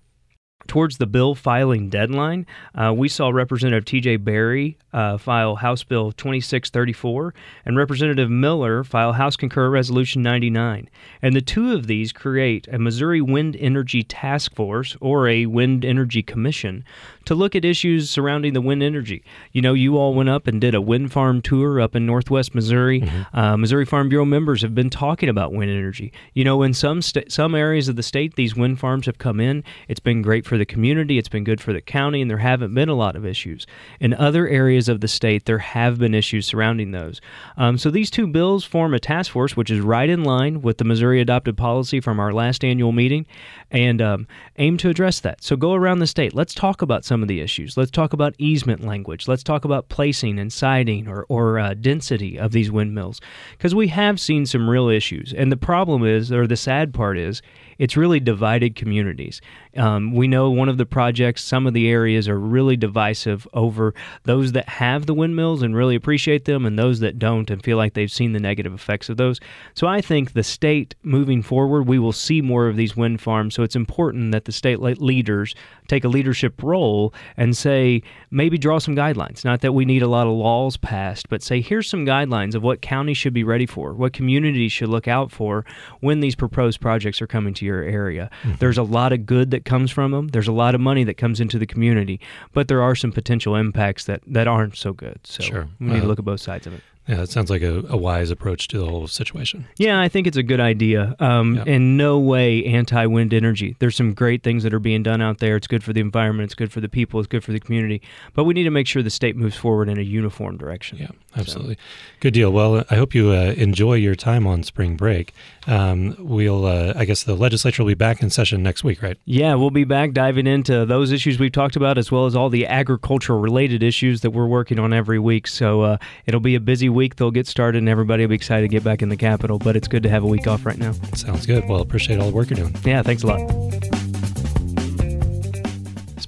towards 0.71 0.99
the 0.99 1.07
bill 1.07 1.35
filing 1.35 1.89
deadline, 1.89 2.47
uh, 2.77 2.95
we 2.97 3.09
saw 3.09 3.29
Representative 3.29 3.85
T.J. 3.85 4.19
Berry 4.19 4.79
uh, 4.93 5.19
file 5.19 5.57
House 5.57 5.83
Bill 5.83 6.13
2634 6.13 7.35
and 7.65 7.77
Representative 7.77 8.31
Miller 8.31 8.85
file 8.85 9.15
House 9.15 9.35
Concurrent 9.35 9.73
Resolution 9.73 10.23
99. 10.23 10.89
And 11.23 11.35
the 11.35 11.41
two 11.41 11.73
of 11.73 11.89
these 11.89 12.13
create 12.13 12.69
a 12.69 12.79
Missouri 12.79 13.21
Wind 13.21 13.57
Energy 13.59 14.05
Task 14.05 14.55
Force 14.55 14.97
or 15.01 15.27
a 15.27 15.47
Wind 15.47 15.85
Energy 15.85 16.23
Commission 16.23 16.85
to 17.25 17.35
look 17.35 17.55
at 17.55 17.65
issues 17.65 18.09
surrounding 18.09 18.55
the 18.55 18.61
wind 18.61 18.83
energy. 18.83 19.23
You 19.53 19.63
know, 19.63 19.75
you 19.75 19.97
all 19.97 20.15
went 20.15 20.29
up 20.29 20.47
and 20.47 20.61
did 20.61 20.75
a 20.75 20.81
wind 20.81 21.13
farm 21.13 21.43
tour 21.43 21.81
up 21.81 21.95
in 21.95 22.07
northwest 22.07 22.55
Missouri. 22.55 23.01
Mm-hmm. 23.01 23.37
Uh, 23.37 23.57
Missouri 23.57 23.85
Farm 23.85 24.09
Bureau 24.09 24.25
members 24.25 24.63
have 24.63 24.75
been 24.75 24.91
talking 24.91 25.29
about 25.29 25.53
wind 25.53 25.71
energy. 25.71 26.13
You 26.33 26.45
know, 26.45 26.63
in 26.63 26.75
some 26.75 27.03
sta- 27.03 27.29
some 27.29 27.55
areas 27.55 27.89
of 27.89 27.97
the 27.97 28.03
state, 28.03 28.37
these 28.37 28.57
wind 28.57 28.79
farms 28.79 29.07
have 29.07 29.19
come 29.19 29.41
in. 29.41 29.65
It's 29.89 30.01
been 30.01 30.23
great 30.23 30.47
for 30.47 30.57
the 30.61 30.65
community. 30.65 31.19
It's 31.19 31.29
been 31.29 31.43
good 31.43 31.61
for 31.61 31.73
the 31.73 31.81
county, 31.81 32.23
and 32.23 32.31
there 32.31 32.39
haven't 32.39 32.73
been 32.73 32.89
a 32.89 32.95
lot 32.95 33.17
of 33.17 33.27
issues. 33.27 33.67
In 33.99 34.15
other 34.15 34.47
areas 34.47 34.89
of 34.89 35.01
the 35.01 35.09
state, 35.09 35.47
there 35.47 35.59
have 35.59 35.99
been 35.99 36.15
issues 36.15 36.47
surrounding 36.47 36.93
those. 36.93 37.21
Um, 37.57 37.77
so 37.77 37.91
these 37.91 38.11
two 38.11 38.29
bills 38.29 38.65
form 38.65 38.95
a 38.95 39.01
task 39.01 39.33
force, 39.33 39.57
which 39.57 39.71
is 39.71 39.81
right 39.81 40.09
in 40.09 40.23
line 40.23 40.63
with 40.63 40.79
the 40.79 40.85
Missouri 40.85 41.21
adopted 41.21 41.57
policy 41.57 42.01
from 42.01 42.21
our 42.21 42.33
last 42.33 42.65
annual 42.65 42.93
meeting, 42.93 43.27
and 43.73 44.01
um, 44.01 44.29
aim 44.59 44.77
to 44.77 44.89
address 44.89 45.19
that. 45.21 45.43
So 45.43 45.57
go 45.57 45.75
around 45.75 45.99
the 45.99 46.07
state. 46.07 46.35
Let's 46.35 46.55
talk 46.55 46.83
about 46.83 47.05
some 47.05 47.23
of 47.23 47.29
the 47.29 47.41
issues. 47.41 47.77
Let's 47.77 47.91
talk 47.91 48.13
about 48.13 48.35
easement 48.39 48.85
language. 48.85 49.27
Let's 49.27 49.43
talk 49.43 49.65
about 49.65 49.89
placing 49.89 50.39
and 50.39 50.53
siding 50.53 51.09
or, 51.09 51.25
or 51.29 51.59
uh, 51.59 51.75
density 51.75 52.39
of 52.39 52.53
these 52.53 52.71
windmills, 52.71 53.21
because 53.57 53.75
we 53.75 53.89
have 53.89 54.21
seen 54.21 54.47
some 54.47 54.69
real 54.69 54.89
issues. 54.89 55.33
And 55.33 55.51
the 55.51 55.57
problem 55.57 56.05
is, 56.05 56.31
or 56.31 56.47
the 56.47 56.57
sad 56.57 56.93
part 56.95 57.19
is, 57.19 57.43
it's 57.81 57.97
really 57.97 58.21
divided 58.21 58.77
communities. 58.77 59.41
Um, 59.75 60.15
we 60.15 60.29
know 60.29 60.51
one 60.51 60.69
of 60.69 60.77
the 60.77 60.85
projects, 60.85 61.43
some 61.43 61.67
of 61.67 61.73
the 61.73 61.89
areas 61.89 62.29
are 62.29 62.39
really 62.39 62.77
divisive 62.77 63.49
over 63.55 63.95
those 64.25 64.53
that 64.53 64.69
have 64.69 65.07
the 65.07 65.15
windmills 65.15 65.63
and 65.63 65.75
really 65.75 65.95
appreciate 65.95 66.45
them, 66.45 66.67
and 66.67 66.79
those 66.79 67.01
that 67.01 67.19
don't 67.19 67.49
and 67.49 67.65
feel 67.65 67.79
like 67.79 67.95
they've 67.95 68.13
seen 68.13 68.35
the 68.35 68.39
negative 68.39 68.75
effects 68.75 69.09
of 69.09 69.17
those. 69.17 69.41
So 69.73 69.87
I 69.87 70.03
think 70.03 70.35
the 70.35 70.43
state 70.43 70.95
moving 71.03 71.43
forward, 71.43 71.89
we 71.89 71.99
will 71.99 72.13
see 72.13 72.43
more 72.43 72.69
of 72.69 72.77
these 72.77 72.99
wind 72.99 73.23
farms. 73.23 73.55
So 73.55 73.63
it's 73.63 73.77
important 73.77 74.33
that 74.33 74.45
the 74.45 74.53
state 74.53 74.79
leaders 74.81 75.55
take 75.89 76.05
a 76.05 76.09
leadership 76.09 76.63
role 76.63 77.15
and 77.39 77.57
say, 77.57 78.03
maybe 78.31 78.59
draw 78.59 78.79
some 78.79 78.95
guidelines. 78.95 79.43
Not 79.43 79.63
that 79.63 79.73
we 79.73 79.87
need 79.87 80.03
a 80.03 80.07
lot 80.07 80.27
of 80.27 80.35
laws 80.35 80.77
passed, 80.77 81.31
but 81.31 81.43
say, 81.43 81.63
here's 81.63 81.89
some 81.89 82.05
guidelines 82.05 82.55
of 82.55 82.63
what 82.63 82.83
counties 82.83 83.17
should 83.17 83.33
be 83.33 83.43
ready 83.43 83.67
for, 83.67 83.95
what 83.95 84.13
communities 84.13 84.71
should 84.71 84.91
look 84.91 85.09
out 85.09 85.33
for 85.33 85.65
when 86.01 86.21
these 86.21 86.35
proposed 86.35 86.83
projects 86.83 87.23
are 87.23 87.27
coming 87.27 87.55
to 87.55 87.65
your 87.65 87.70
area. 87.79 88.31
Mm-hmm. 88.43 88.57
There's 88.59 88.79
a 88.79 88.83
lot 88.83 89.13
of 89.13 89.27
good 89.27 89.51
that 89.53 89.65
comes 89.65 89.91
from 89.91 90.13
them. 90.13 90.29
There's 90.29 90.49
a 90.49 90.53
lot 90.53 90.75
of 90.75 90.81
money 90.81 91.05
that 91.05 91.17
comes 91.17 91.41
into 91.41 91.59
the 91.59 91.67
community, 91.67 92.21
but 92.53 92.69
there 92.69 92.83
are 92.83 92.95
some 92.95 93.13
potential 93.13 93.57
impacts 93.57 94.05
that, 94.05 94.23
that 94.27 94.49
aren't 94.49 94.77
so 94.77 94.93
good. 94.93 95.21
So 95.25 95.43
sure. 95.43 95.69
we 95.79 95.87
need 95.87 95.99
uh, 95.99 96.01
to 96.03 96.07
look 96.07 96.19
at 96.19 96.25
both 96.25 96.41
sides 96.41 96.67
of 96.67 96.75
it. 96.75 96.81
Yeah, 97.09 97.23
it 97.23 97.31
sounds 97.31 97.51
like 97.51 97.63
a, 97.63 97.85
a, 97.89 97.97
wise 97.97 98.31
approach 98.31 98.69
to 98.69 98.79
the 98.79 98.87
whole 98.87 99.09
situation. 99.09 99.67
Yeah, 99.79 100.01
I 100.01 100.09
think 100.09 100.27
it's 100.27 100.37
a 100.37 100.43
good 100.43 100.61
idea. 100.61 101.17
Um, 101.19 101.57
yeah. 101.57 101.65
In 101.65 101.97
no 101.97 102.19
way 102.19 102.65
anti 102.65 103.05
wind 103.07 103.35
energy. 103.35 103.75
There's 103.81 103.97
some 103.97 104.15
great 104.15 104.43
things 104.43 104.63
that 104.63 104.73
are 104.73 104.79
being 104.79 105.03
done 105.03 105.21
out 105.21 105.39
there. 105.39 105.57
It's 105.57 105.67
good 105.67 105.83
for 105.83 105.93
the 105.93 106.01
environment, 106.01 106.45
it's 106.45 106.55
good 106.55 106.71
for 106.71 106.81
the 106.81 106.89
people, 106.89 107.19
it's 107.19 107.27
good 107.27 107.43
for 107.43 107.53
the 107.53 107.59
community. 107.59 108.03
But 108.35 108.45
we 108.45 108.55
need 108.55 108.65
to 108.65 108.71
make 108.71 108.87
sure 108.87 109.03
the 109.03 109.11
state 109.11 109.35
moves 109.35 109.57
forward 109.57 109.89
in 109.89 109.99
a 109.99 110.03
uniform 110.03 110.57
direction. 110.57 110.99
Yeah, 110.99 111.09
absolutely. 111.37 111.75
So. 111.75 111.81
Good 112.21 112.35
deal. 112.35 112.53
Well, 112.53 112.85
I 112.91 112.97
hope 112.97 113.15
you 113.15 113.31
uh, 113.31 113.55
enjoy 113.57 113.95
your 113.95 114.15
time 114.15 114.47
on 114.47 114.63
spring 114.63 114.97
break. 114.97 115.33
Um, 115.67 116.15
we'll, 116.19 116.67
uh, 116.67 116.93
I 116.97 117.07
guess 117.07 117.25
the 117.25 117.35
legislature 117.35 117.83
will 117.83 117.89
be 117.89 117.95
back 117.95 118.23
in 118.23 118.31
session 118.31 118.63
next 118.63 118.85
week, 118.85 119.03
right? 119.03 119.17
Yeah, 119.25 119.55
we'll 119.55 119.71
be 119.71 119.85
back 119.85 120.13
diving 120.13 120.47
into 120.47 120.85
those 120.85 121.13
issues 121.13 121.39
we've 121.39 121.51
talked 121.51 121.77
about 121.77 121.99
as 121.99 122.13
well 122.13 122.27
as 122.27 122.37
all 122.37 122.51
the 122.51 122.67
agricultural 122.67 123.41
related 123.41 123.83
issues 123.83 124.21
that 124.21 124.31
we're 124.31 124.47
working 124.47 124.79
on 124.79 124.93
every 124.93 125.19
week. 125.19 125.47
So 125.47 125.83
uh, 125.83 125.97
it'll 126.27 126.41
be 126.41 126.55
a 126.55 126.61
busy 126.61 126.89
week. 126.93 127.17
They'll 127.17 127.31
get 127.31 127.47
started 127.47 127.79
and 127.79 127.89
everybody 127.89 128.23
will 128.23 128.29
be 128.29 128.35
excited 128.35 128.63
to 128.63 128.69
get 128.69 128.85
back 128.85 129.03
in 129.03 129.09
the 129.09 129.17
Capitol. 129.17 129.59
But 129.59 129.77
it's 129.77 129.89
good 129.89 130.03
to 130.03 130.09
have 130.09 130.23
a 130.23 130.27
week 130.27 130.47
off 130.47 130.67
right 130.67 130.79
now. 130.79 130.93
Sounds 131.15 131.47
good. 131.47 131.69
Well, 131.69 131.81
appreciate 131.81 132.19
all 132.21 132.31
the 132.31 132.35
work 132.35 132.51
you're 132.51 132.57
doing. 132.57 132.75
Yeah, 132.85 133.03
thanks 133.03 133.23
a 133.23 133.27
lot. 133.27 133.41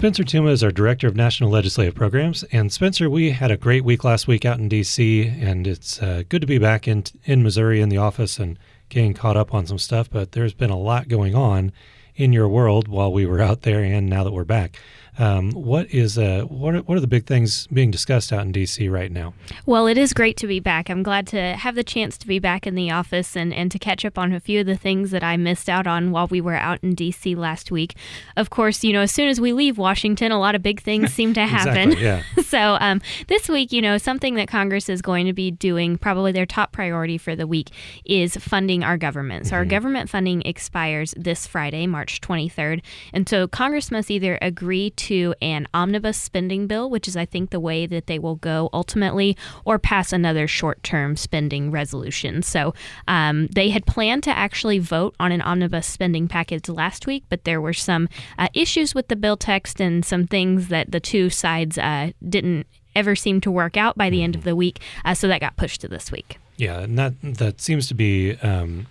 Spencer 0.02 0.25
Tuma 0.25 0.50
is 0.50 0.64
our 0.64 0.73
Director 0.73 1.07
of 1.07 1.14
National 1.14 1.49
Legislative 1.49 1.95
Programs. 1.95 2.42
And 2.50 2.73
Spencer, 2.73 3.09
we 3.09 3.31
had 3.31 3.52
a 3.52 3.57
great 3.57 3.85
week 3.85 4.02
last 4.02 4.26
week 4.26 4.45
out 4.45 4.59
in 4.59 4.69
D.C., 4.69 5.28
and 5.28 5.64
it's 5.64 6.02
uh, 6.02 6.25
good 6.28 6.40
to 6.40 6.47
be 6.49 6.59
back 6.59 6.88
in, 6.88 7.04
in 7.25 7.45
Missouri 7.45 7.81
in 7.81 7.88
the 7.88 7.99
office 7.99 8.40
and 8.40 8.59
getting 8.88 9.14
caught 9.14 9.37
up 9.37 9.54
on 9.54 9.64
some 9.64 9.78
stuff. 9.78 10.11
But 10.11 10.33
there's 10.33 10.54
been 10.54 10.71
a 10.71 10.76
lot 10.76 11.07
going 11.07 11.37
on 11.37 11.71
in 12.16 12.33
your 12.33 12.49
world 12.49 12.88
while 12.88 13.12
we 13.12 13.26
were 13.26 13.40
out 13.40 13.62
there 13.62 13.83
and 13.83 14.09
now 14.09 14.25
that 14.25 14.33
we're 14.33 14.42
back. 14.42 14.76
Um, 15.19 15.50
what 15.52 15.92
is 15.92 16.16
uh, 16.16 16.45
what 16.49 16.75
are, 16.75 16.78
what 16.81 16.97
are 16.97 17.00
the 17.00 17.07
big 17.07 17.26
things 17.26 17.66
being 17.66 17.90
discussed 17.90 18.33
out 18.33 18.42
in 18.42 18.52
D.C. 18.52 18.88
right 18.88 19.12
now? 19.12 19.35
Well, 19.66 19.87
it 19.87 19.99
is 19.99 20.14
great 20.14 20.38
to 20.38 20.47
be 20.47 20.59
back. 20.59 20.88
I'm 20.88 21.02
glad 21.02 21.26
to 21.28 21.54
have 21.54 21.75
the 21.75 21.85
chance 21.85 22.16
to 22.19 22.26
be 22.26 22.38
back 22.38 22.66
in 22.66 22.75
the 22.75 22.90
office 22.90 23.37
and, 23.37 23.52
and 23.52 23.71
to 23.73 23.78
catch 23.78 24.07
up 24.07 24.16
on 24.16 24.33
a 24.33 24.40
few 24.40 24.61
of 24.61 24.66
the 24.66 24.76
things 24.76 25.11
that 25.11 25.23
I 25.23 25.37
missed 25.37 25.69
out 25.69 25.87
on 25.87 26.12
while 26.12 26.28
we 26.28 26.40
were 26.40 26.54
out 26.54 26.78
in 26.83 26.95
D.C. 26.95 27.35
last 27.35 27.71
week. 27.71 27.95
Of 28.38 28.49
course, 28.49 28.83
you 28.83 28.95
know, 28.95 29.02
as 29.02 29.12
soon 29.12 29.28
as 29.28 29.38
we 29.38 29.52
leave 29.52 29.76
Washington, 29.76 30.33
a 30.33 30.40
lot 30.40 30.54
of 30.54 30.62
big 30.62 30.81
things 30.81 31.12
seem 31.14 31.35
to 31.35 31.47
happen. 31.47 31.92
exactly, 31.92 32.04
yeah. 32.04 32.23
so 32.45 32.78
um, 32.81 33.02
this 33.28 33.50
week, 33.50 33.71
you 33.71 33.83
know, 33.83 33.99
something 33.99 34.37
that 34.37 34.49
Congress 34.49 34.88
is 34.88 35.02
going 35.02 35.26
to 35.26 35.35
be 35.35 35.50
doing, 35.50 35.99
probably 35.99 36.33
their 36.33 36.47
top 36.47 36.73
priority 36.73 37.19
for 37.19 37.37
the 37.37 37.47
week, 37.47 37.69
is 38.07 38.37
funding 38.37 38.83
our 38.83 38.97
government. 38.97 39.45
So 39.45 39.50
mm-hmm. 39.50 39.57
our 39.57 39.64
government 39.66 40.09
funding 40.09 40.40
expires 40.47 41.12
this 41.19 41.47
Friday, 41.47 41.87
March 41.87 42.23
23rd, 42.23 42.81
and 43.12 43.28
so 43.28 43.47
Congress 43.47 43.90
must 43.90 44.11
either 44.11 44.38
agree 44.40 44.88
to 44.90 45.01
an 45.11 45.66
omnibus 45.73 46.16
spending 46.21 46.66
bill, 46.66 46.90
which 46.90 47.09
is, 47.09 47.16
I 47.16 47.25
think, 47.25 47.50
the 47.50 47.61
way 47.61 47.87
that 47.87 48.06
they 48.06 48.18
will 48.18 48.37
go 48.37 48.71
ultimately, 48.73 49.37
or 49.64 49.78
pass 49.78 50.12
another 50.12 50.47
short-term 50.47 51.16
spending 51.16 51.71
resolution. 51.71 52.42
So 52.42 52.75
um, 53.09 53.49
they 53.49 53.71
had 53.71 53.87
planned 53.87 54.23
to 54.25 54.30
actually 54.30 54.78
vote 54.78 55.14
on 55.18 55.32
an 55.32 55.42
omnibus 55.42 55.87
spending 55.87 56.28
package 56.28 56.68
last 56.68 57.06
week, 57.06 57.25
but 57.28 57.44
there 57.44 57.61
were 57.61 57.73
some 57.73 58.09
uh, 58.38 58.49
issues 58.54 58.94
with 58.94 59.09
the 59.09 59.16
bill 59.16 59.37
text 59.37 59.80
and 59.80 60.04
some 60.04 60.26
things 60.26 60.68
that 60.68 60.92
the 60.92 61.00
two 61.00 61.30
sides 61.30 61.78
uh, 61.78 62.11
didn't 62.28 62.66
ever 62.94 63.16
seem 63.16 63.40
to 63.40 63.50
work 63.50 63.76
out 63.76 63.97
by 63.97 64.11
the 64.11 64.23
end 64.23 64.35
of 64.35 64.44
the 64.44 64.54
week. 64.54 64.80
Uh, 65.04 65.14
so 65.14 65.28
that 65.28 65.40
got 65.40 65.56
pushed 65.56 65.80
to 65.80 65.88
this 65.88 66.12
week. 66.12 66.38
Yeah, 66.56 66.80
and 66.80 66.99
that 66.99 67.14
that 67.23 67.61
seems 67.61 67.88
to 67.88 67.94
be 67.94 68.37
um, 68.37 68.87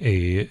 a 0.00 0.48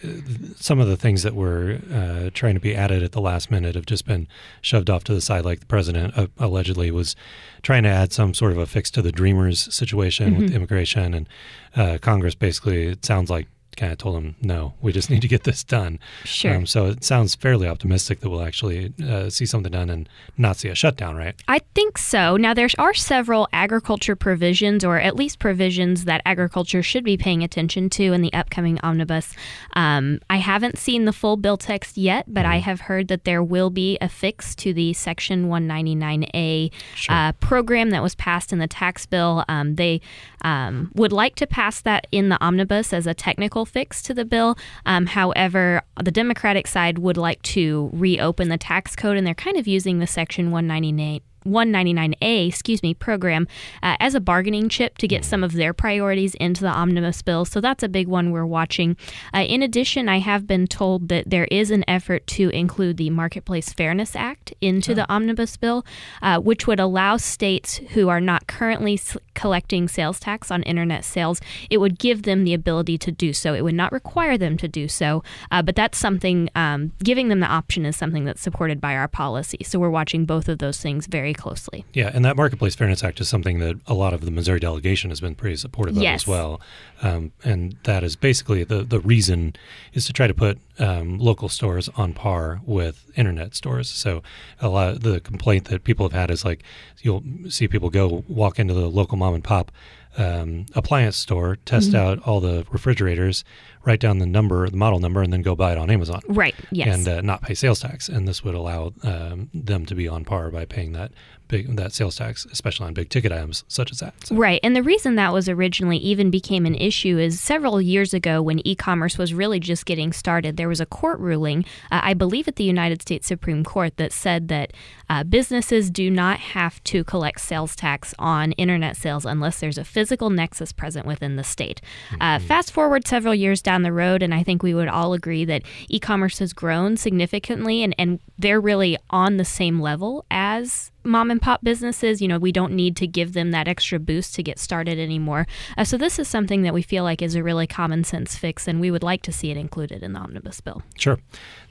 some 0.55 0.79
of 0.79 0.87
the 0.87 0.97
things 0.97 1.23
that 1.23 1.35
were 1.35 1.79
uh, 1.93 2.29
trying 2.33 2.55
to 2.55 2.59
be 2.59 2.75
added 2.75 3.03
at 3.03 3.11
the 3.11 3.21
last 3.21 3.51
minute 3.51 3.75
have 3.75 3.85
just 3.85 4.05
been 4.05 4.27
shoved 4.61 4.89
off 4.89 5.03
to 5.05 5.13
the 5.13 5.21
side. 5.21 5.45
Like 5.45 5.59
the 5.59 5.65
president 5.65 6.17
uh, 6.17 6.27
allegedly 6.37 6.91
was 6.91 7.15
trying 7.61 7.83
to 7.83 7.89
add 7.89 8.11
some 8.11 8.33
sort 8.33 8.51
of 8.51 8.57
a 8.57 8.65
fix 8.65 8.89
to 8.91 9.01
the 9.01 9.11
Dreamers 9.11 9.73
situation 9.73 10.31
mm-hmm. 10.31 10.41
with 10.41 10.53
immigration, 10.53 11.13
and 11.13 11.29
uh, 11.75 11.97
Congress 12.01 12.35
basically 12.35 12.87
it 12.87 13.05
sounds 13.05 13.29
like 13.29 13.47
kind 13.75 13.91
of 13.91 13.97
told 13.97 14.15
him, 14.15 14.35
no, 14.41 14.73
we 14.81 14.91
just 14.91 15.09
need 15.09 15.21
to 15.21 15.27
get 15.27 15.43
this 15.43 15.63
done. 15.63 15.99
Sure. 16.23 16.55
Um, 16.55 16.65
so 16.65 16.87
it 16.87 17.03
sounds 17.03 17.35
fairly 17.35 17.67
optimistic 17.67 18.21
that 18.21 18.29
we'll 18.29 18.41
actually 18.41 18.93
uh, 19.03 19.29
see 19.29 19.45
something 19.45 19.71
done 19.71 19.89
and 19.89 20.09
not 20.37 20.57
see 20.57 20.69
a 20.69 20.75
shutdown, 20.75 21.15
right? 21.15 21.35
I 21.47 21.59
think 21.73 21.97
so. 21.97 22.37
Now, 22.37 22.53
there 22.53 22.67
are 22.77 22.93
several 22.93 23.47
agriculture 23.53 24.15
provisions, 24.15 24.83
or 24.83 24.99
at 24.99 25.15
least 25.15 25.39
provisions 25.39 26.05
that 26.05 26.21
agriculture 26.25 26.83
should 26.83 27.03
be 27.03 27.17
paying 27.17 27.43
attention 27.43 27.89
to 27.91 28.13
in 28.13 28.21
the 28.21 28.33
upcoming 28.33 28.79
omnibus. 28.81 29.33
Um, 29.73 30.19
I 30.29 30.37
haven't 30.37 30.77
seen 30.77 31.05
the 31.05 31.13
full 31.13 31.37
bill 31.37 31.57
text 31.57 31.97
yet, 31.97 32.25
but 32.27 32.41
mm-hmm. 32.41 32.51
I 32.53 32.57
have 32.59 32.81
heard 32.81 33.07
that 33.09 33.25
there 33.25 33.43
will 33.43 33.69
be 33.69 33.97
a 34.01 34.09
fix 34.09 34.55
to 34.55 34.73
the 34.73 34.93
Section 34.93 35.47
199A 35.47 36.71
sure. 36.95 37.15
uh, 37.15 37.31
program 37.33 37.89
that 37.91 38.03
was 38.03 38.15
passed 38.15 38.53
in 38.53 38.59
the 38.59 38.67
tax 38.67 39.05
bill. 39.05 39.43
Um, 39.47 39.75
they 39.75 40.01
um, 40.43 40.91
would 40.95 41.11
like 41.11 41.35
to 41.35 41.47
pass 41.47 41.81
that 41.81 42.07
in 42.11 42.29
the 42.29 42.41
omnibus 42.43 42.93
as 42.93 43.07
a 43.07 43.13
technical 43.13 43.64
fix 43.65 44.01
to 44.03 44.13
the 44.13 44.25
bill. 44.25 44.57
Um, 44.85 45.07
however, 45.07 45.81
the 46.01 46.11
Democratic 46.11 46.67
side 46.67 46.99
would 46.99 47.17
like 47.17 47.41
to 47.43 47.89
reopen 47.93 48.49
the 48.49 48.57
tax 48.57 48.95
code, 48.95 49.17
and 49.17 49.25
they're 49.25 49.33
kind 49.33 49.57
of 49.57 49.67
using 49.67 49.99
the 49.99 50.07
Section 50.07 50.51
198 50.51 51.23
199A, 51.45 52.47
excuse 52.47 52.81
me, 52.81 52.93
program 52.93 53.47
uh, 53.83 53.95
as 53.99 54.15
a 54.15 54.19
bargaining 54.19 54.67
chip 54.67 54.97
to 54.97 55.07
get 55.07 55.23
some 55.23 55.43
of 55.43 55.53
their 55.53 55.73
priorities 55.73 56.35
into 56.35 56.61
the 56.61 56.69
omnibus 56.69 57.21
bill. 57.21 57.45
So 57.45 57.61
that's 57.61 57.83
a 57.83 57.89
big 57.89 58.07
one 58.07 58.31
we're 58.31 58.45
watching. 58.45 58.97
Uh, 59.33 59.39
in 59.39 59.61
addition, 59.61 60.09
I 60.09 60.19
have 60.19 60.47
been 60.47 60.67
told 60.67 61.09
that 61.09 61.29
there 61.29 61.47
is 61.51 61.71
an 61.71 61.83
effort 61.87 62.25
to 62.27 62.49
include 62.49 62.97
the 62.97 63.09
Marketplace 63.11 63.71
Fairness 63.71 64.15
Act 64.15 64.53
into 64.61 64.91
oh. 64.91 64.95
the 64.95 65.11
omnibus 65.11 65.55
bill, 65.57 65.85
uh, 66.21 66.39
which 66.39 66.67
would 66.67 66.79
allow 66.79 67.17
states 67.17 67.77
who 67.91 68.09
are 68.09 68.21
not 68.21 68.47
currently 68.47 68.99
collecting 69.35 69.87
sales 69.87 70.19
tax 70.19 70.49
on 70.49 70.63
internet 70.63 71.05
sales, 71.05 71.39
it 71.69 71.77
would 71.77 71.99
give 71.99 72.23
them 72.23 72.43
the 72.43 72.53
ability 72.53 72.97
to 72.97 73.11
do 73.11 73.33
so. 73.33 73.53
It 73.53 73.63
would 73.63 73.75
not 73.75 73.91
require 73.91 74.37
them 74.37 74.57
to 74.57 74.67
do 74.67 74.87
so, 74.87 75.23
uh, 75.51 75.61
but 75.61 75.75
that's 75.75 75.97
something, 75.97 76.49
um, 76.55 76.91
giving 77.03 77.29
them 77.29 77.41
the 77.41 77.47
option 77.47 77.85
is 77.85 77.95
something 77.95 78.25
that's 78.25 78.41
supported 78.41 78.81
by 78.81 78.95
our 78.95 79.07
policy. 79.07 79.59
So 79.63 79.77
we're 79.79 79.89
watching 79.89 80.25
both 80.25 80.49
of 80.49 80.59
those 80.59 80.79
things 80.79 81.07
very 81.07 81.33
closely. 81.33 81.85
Yeah, 81.93 82.11
and 82.13 82.25
that 82.25 82.35
Marketplace 82.35 82.75
Fairness 82.75 83.03
Act 83.03 83.19
is 83.21 83.29
something 83.29 83.59
that 83.59 83.79
a 83.85 83.93
lot 83.93 84.13
of 84.13 84.21
the 84.21 84.31
Missouri 84.31 84.59
delegation 84.59 85.11
has 85.11 85.21
been 85.21 85.35
pretty 85.35 85.57
supportive 85.57 85.95
yes. 85.97 86.23
of 86.23 86.23
as 86.23 86.27
well. 86.27 86.61
Um, 87.01 87.31
and 87.43 87.75
that 87.83 88.03
is 88.03 88.15
basically 88.15 88.63
the, 88.63 88.83
the 88.83 88.99
reason 88.99 89.55
is 89.93 90.05
to 90.05 90.13
try 90.13 90.27
to 90.27 90.33
put 90.33 90.57
um, 90.79 91.17
local 91.17 91.49
stores 91.49 91.89
on 91.95 92.13
par 92.13 92.61
with 92.65 93.11
internet 93.15 93.55
stores. 93.55 93.89
So 93.89 94.23
a 94.59 94.69
lot 94.69 94.89
of 94.89 95.01
the 95.01 95.19
complaint 95.19 95.65
that 95.65 95.83
people 95.83 96.05
have 96.05 96.13
had 96.13 96.31
is 96.31 96.43
like 96.43 96.63
you'll 97.01 97.23
see 97.49 97.67
people 97.67 97.89
go 97.89 98.23
walk 98.27 98.59
into 98.59 98.73
the 98.73 98.87
local 98.87 99.17
mom 99.17 99.33
and 99.33 99.43
pop 99.43 99.71
um, 100.17 100.65
appliance 100.73 101.17
store, 101.17 101.57
test 101.65 101.89
mm-hmm. 101.89 101.97
out 101.97 102.19
all 102.19 102.39
the 102.39 102.65
refrigerators, 102.71 103.43
write 103.85 103.99
down 103.99 104.19
the 104.19 104.25
number, 104.25 104.69
the 104.69 104.77
model 104.77 104.99
number, 104.99 105.21
and 105.21 105.31
then 105.31 105.41
go 105.41 105.55
buy 105.55 105.71
it 105.71 105.77
on 105.77 105.89
Amazon. 105.89 106.21
Right. 106.27 106.55
Yes. 106.71 106.95
And 106.95 107.07
uh, 107.07 107.21
not 107.21 107.41
pay 107.41 107.53
sales 107.53 107.79
tax, 107.79 108.09
and 108.09 108.27
this 108.27 108.43
would 108.43 108.55
allow 108.55 108.93
um, 109.03 109.49
them 109.53 109.85
to 109.85 109.95
be 109.95 110.07
on 110.07 110.25
par 110.25 110.51
by 110.51 110.65
paying 110.65 110.93
that 110.93 111.11
big 111.47 111.75
that 111.75 111.93
sales 111.93 112.15
tax, 112.15 112.45
especially 112.51 112.87
on 112.87 112.93
big 112.93 113.09
ticket 113.09 113.31
items 113.31 113.63
such 113.67 113.91
as 113.91 113.99
that. 113.99 114.13
So. 114.25 114.35
Right. 114.35 114.59
And 114.63 114.75
the 114.75 114.83
reason 114.83 115.15
that 115.15 115.33
was 115.33 115.47
originally 115.47 115.97
even 115.97 116.31
became 116.31 116.65
an 116.65 116.75
issue 116.75 117.17
is 117.17 117.39
several 117.39 117.81
years 117.81 118.13
ago 118.13 118.41
when 118.41 118.65
e-commerce 118.67 119.17
was 119.17 119.33
really 119.33 119.59
just 119.59 119.85
getting 119.85 120.11
started, 120.11 120.57
there 120.57 120.69
was 120.69 120.81
a 120.81 120.85
court 120.85 121.19
ruling, 121.19 121.65
uh, 121.91 122.01
I 122.03 122.13
believe 122.13 122.47
at 122.47 122.55
the 122.55 122.63
United 122.63 123.01
States 123.01 123.27
Supreme 123.27 123.63
Court, 123.63 123.97
that 123.97 124.11
said 124.11 124.47
that 124.47 124.73
uh, 125.09 125.23
businesses 125.23 125.89
do 125.89 126.09
not 126.09 126.39
have 126.39 126.83
to 126.85 127.03
collect 127.03 127.41
sales 127.41 127.75
tax 127.75 128.13
on 128.17 128.51
internet 128.53 128.97
sales 128.97 129.25
unless 129.25 129.59
there's 129.59 129.77
a 129.77 129.83
physical 129.83 130.29
nexus 130.29 130.71
present 130.71 131.05
within 131.05 131.35
the 131.35 131.43
state. 131.43 131.81
Uh, 132.19 132.37
mm-hmm. 132.37 132.47
fast 132.47 132.71
forward 132.71 133.07
several 133.07 133.35
years 133.35 133.61
down 133.61 133.74
the 133.83 133.93
road, 133.93 134.21
and 134.21 134.33
I 134.33 134.43
think 134.43 134.63
we 134.63 134.73
would 134.73 134.87
all 134.87 135.13
agree 135.13 135.45
that 135.45 135.63
e-commerce 135.89 136.39
has 136.39 136.53
grown 136.53 136.97
significantly, 136.97 137.83
and, 137.83 137.95
and 137.97 138.19
they're 138.37 138.61
really 138.61 138.97
on 139.09 139.37
the 139.37 139.45
same 139.45 139.79
level 139.79 140.25
as 140.29 140.91
mom 141.05 141.31
and 141.31 141.41
pop 141.41 141.63
businesses, 141.63 142.21
you 142.21 142.27
know, 142.27 142.37
we 142.37 142.51
don't 142.51 142.73
need 142.73 142.95
to 142.97 143.07
give 143.07 143.33
them 143.33 143.51
that 143.51 143.67
extra 143.67 143.99
boost 143.99 144.35
to 144.35 144.43
get 144.43 144.59
started 144.59 144.99
anymore. 144.99 145.47
Uh, 145.77 145.83
so 145.83 145.97
this 145.97 146.19
is 146.19 146.27
something 146.27 146.63
that 146.63 146.73
we 146.73 146.81
feel 146.81 147.03
like 147.03 147.21
is 147.21 147.35
a 147.35 147.43
really 147.43 147.67
common 147.67 148.03
sense 148.03 148.35
fix, 148.35 148.67
and 148.67 148.81
we 148.81 148.91
would 148.91 149.03
like 149.03 149.21
to 149.21 149.31
see 149.31 149.51
it 149.51 149.57
included 149.57 150.03
in 150.03 150.13
the 150.13 150.19
omnibus 150.19 150.59
bill. 150.61 150.81
Sure. 150.97 151.19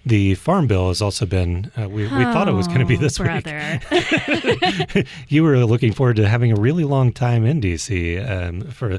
The 0.07 0.35
farm 0.35 0.67
bill 0.67 0.89
has 0.89 1.03
also 1.03 1.27
been, 1.27 1.71
uh, 1.79 1.89
we, 1.89 2.03
we 2.03 2.25
oh, 2.25 2.33
thought 2.33 2.49
it 2.49 2.53
was 2.53 2.69
going 2.69 2.81
to 2.81 2.87
be 2.87 2.97
this 2.97 3.19
brother. 3.19 3.81
week. 3.91 5.07
you 5.29 5.43
were 5.43 5.65
looking 5.65 5.93
forward 5.93 6.17
to 6.17 6.29
having 6.29 6.53
a 6.53 6.61
really 6.61 6.85
long 6.85 7.13
time 7.13 7.45
in 7.45 7.61
D.C. 7.61 8.19
Um, 8.19 8.63
for 8.63 8.99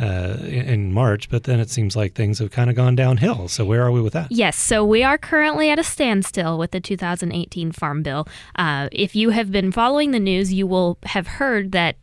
uh, 0.00 0.36
in 0.44 0.92
March, 0.92 1.28
but 1.28 1.44
then 1.44 1.60
it 1.60 1.70
seems 1.70 1.96
like 1.96 2.14
things 2.14 2.38
have 2.38 2.50
kind 2.50 2.70
of 2.70 2.76
gone 2.76 2.94
downhill. 2.94 3.48
So 3.48 3.64
where 3.64 3.82
are 3.82 3.90
we 3.90 4.00
with 4.00 4.12
that? 4.12 4.30
Yes, 4.30 4.58
so 4.58 4.84
we 4.84 5.02
are 5.02 5.18
currently 5.18 5.70
at 5.70 5.78
a 5.78 5.84
standstill 5.84 6.58
with 6.58 6.70
the 6.70 6.80
2018 6.80 7.72
Farm 7.72 8.02
Bill. 8.02 8.26
Uh, 8.56 8.88
if 8.92 9.14
you 9.16 9.30
have 9.30 9.50
been 9.50 9.72
following 9.72 10.10
the 10.10 10.20
news, 10.20 10.52
you 10.52 10.66
will 10.66 10.98
have 11.04 11.26
heard 11.26 11.72
that 11.72 11.96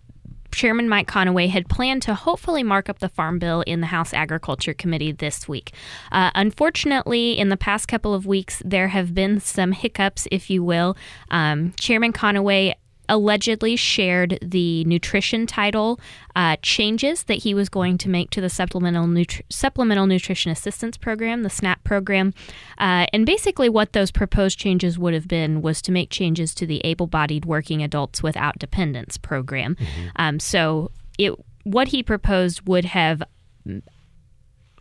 Chairman 0.51 0.89
Mike 0.89 1.07
Conaway 1.07 1.49
had 1.49 1.69
planned 1.69 2.01
to 2.03 2.15
hopefully 2.15 2.63
mark 2.63 2.89
up 2.89 2.99
the 2.99 3.09
Farm 3.09 3.39
Bill 3.39 3.61
in 3.61 3.81
the 3.81 3.87
House 3.87 4.13
Agriculture 4.13 4.73
Committee 4.73 5.11
this 5.11 5.47
week. 5.47 5.73
Uh, 6.11 6.31
unfortunately, 6.35 7.37
in 7.37 7.49
the 7.49 7.57
past 7.57 7.87
couple 7.87 8.13
of 8.13 8.25
weeks, 8.25 8.61
there 8.65 8.89
have 8.89 9.13
been 9.13 9.39
some 9.39 9.71
hiccups, 9.71 10.27
if 10.31 10.49
you 10.49 10.63
will. 10.63 10.97
Um, 11.29 11.73
Chairman 11.79 12.13
Conaway 12.13 12.73
allegedly 13.09 13.75
shared 13.75 14.39
the 14.41 14.85
nutrition 14.85 15.45
title 15.45 15.99
uh, 16.35 16.55
changes 16.61 17.23
that 17.23 17.39
he 17.39 17.53
was 17.53 17.67
going 17.67 17.97
to 17.97 18.07
make 18.07 18.29
to 18.29 18.39
the 18.39 18.49
supplemental 18.49 19.07
nutri- 19.07 19.41
supplemental 19.49 20.07
nutrition 20.07 20.51
assistance 20.51 20.95
program, 20.95 21.43
the 21.43 21.49
SNAP 21.49 21.83
program, 21.83 22.33
uh, 22.77 23.05
and 23.11 23.25
basically 23.25 23.67
what 23.67 23.93
those 23.93 24.11
proposed 24.11 24.57
changes 24.57 24.97
would 24.97 25.13
have 25.13 25.27
been 25.27 25.61
was 25.61 25.81
to 25.81 25.91
make 25.91 26.09
changes 26.09 26.53
to 26.53 26.65
the 26.65 26.79
able-bodied 26.85 27.45
working 27.45 27.83
adults 27.83 28.23
without 28.23 28.57
dependents 28.59 29.17
program. 29.17 29.75
Mm-hmm. 29.75 30.07
Um, 30.15 30.39
so 30.39 30.91
it 31.17 31.33
what 31.63 31.89
he 31.89 32.01
proposed 32.01 32.67
would 32.67 32.85
have 32.85 33.21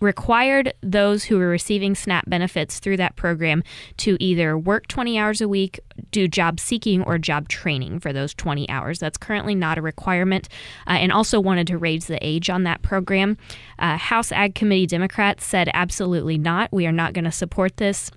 required 0.01 0.73
those 0.83 1.25
who 1.25 1.39
were 1.39 1.49
receiving 1.49 1.95
SNAP 1.95 2.29
benefits 2.29 2.79
through 2.79 2.97
that 2.99 3.17
program 3.17 3.63
to 3.99 4.17
either 4.21 4.57
work 4.57 4.87
20 4.89 5.19
hours 5.19 5.41
a 5.41 5.49
week, 5.49 5.81
do 6.11 6.29
job 6.29 6.61
seeking, 6.61 7.03
or 7.03 7.19
job 7.19 7.49
training 7.49 8.01
for 8.01 8.13
those 8.13 8.35
20 8.35 8.69
hours. 8.69 8.99
That's 8.99 9.19
currently 9.19 9.55
not 9.55 9.79
a 9.79 9.83
requirement, 9.83 10.49
uh, 10.87 10.93
and 10.93 11.13
also 11.13 11.41
wanted 11.41 11.67
to 11.69 11.79
raise 11.79 12.07
the 12.07 12.25
age 12.27 12.51
on 12.51 12.65
that 12.65 12.83
program. 12.83 13.37
Uh, 13.79 13.97
House 13.97 14.33
Ag 14.33 14.55
Committee 14.55 14.87
Democrats 14.87 15.45
said 15.45 15.71
absolutely 15.75 16.39
not. 16.39 16.73
We 16.73 16.87
are 16.87 16.93
not 16.93 17.13
going 17.13 17.25
to 17.25 17.33
support 17.33 17.77
this. 17.77 18.11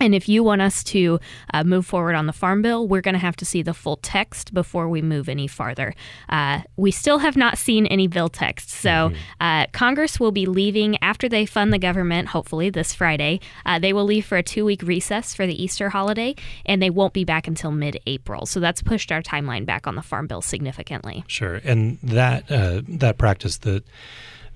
And 0.00 0.14
if 0.14 0.28
you 0.28 0.42
want 0.42 0.60
us 0.60 0.82
to 0.84 1.20
uh, 1.52 1.64
move 1.64 1.86
forward 1.86 2.14
on 2.14 2.26
the 2.26 2.32
Farm 2.32 2.62
Bill, 2.62 2.86
we're 2.86 3.00
going 3.00 3.14
to 3.14 3.18
have 3.20 3.36
to 3.36 3.44
see 3.44 3.62
the 3.62 3.74
full 3.74 3.96
text 3.96 4.52
before 4.52 4.88
we 4.88 5.02
move 5.02 5.28
any 5.28 5.46
farther. 5.46 5.94
Uh, 6.28 6.62
we 6.76 6.90
still 6.90 7.18
have 7.18 7.36
not 7.36 7.58
seen 7.58 7.86
any 7.86 8.06
bill 8.06 8.28
text. 8.28 8.70
So 8.70 8.90
mm-hmm. 8.90 9.16
uh, 9.40 9.66
Congress 9.72 10.18
will 10.18 10.32
be 10.32 10.46
leaving 10.46 10.96
after 11.02 11.28
they 11.28 11.46
fund 11.46 11.72
the 11.72 11.78
government, 11.78 12.28
hopefully 12.28 12.70
this 12.70 12.92
Friday. 12.94 13.40
Uh, 13.64 13.78
they 13.78 13.92
will 13.92 14.04
leave 14.04 14.26
for 14.26 14.36
a 14.36 14.42
two 14.42 14.64
week 14.64 14.82
recess 14.82 15.34
for 15.34 15.46
the 15.46 15.62
Easter 15.62 15.90
holiday, 15.90 16.34
and 16.66 16.82
they 16.82 16.90
won't 16.90 17.12
be 17.12 17.24
back 17.24 17.46
until 17.46 17.70
mid 17.70 18.00
April. 18.06 18.46
So 18.46 18.60
that's 18.60 18.82
pushed 18.82 19.12
our 19.12 19.22
timeline 19.22 19.64
back 19.64 19.86
on 19.86 19.94
the 19.94 20.02
Farm 20.02 20.26
Bill 20.26 20.42
significantly. 20.42 21.24
Sure. 21.28 21.60
And 21.64 21.98
that, 22.02 22.50
uh, 22.50 22.82
that 22.88 23.18
practice 23.18 23.58
that 23.58 23.84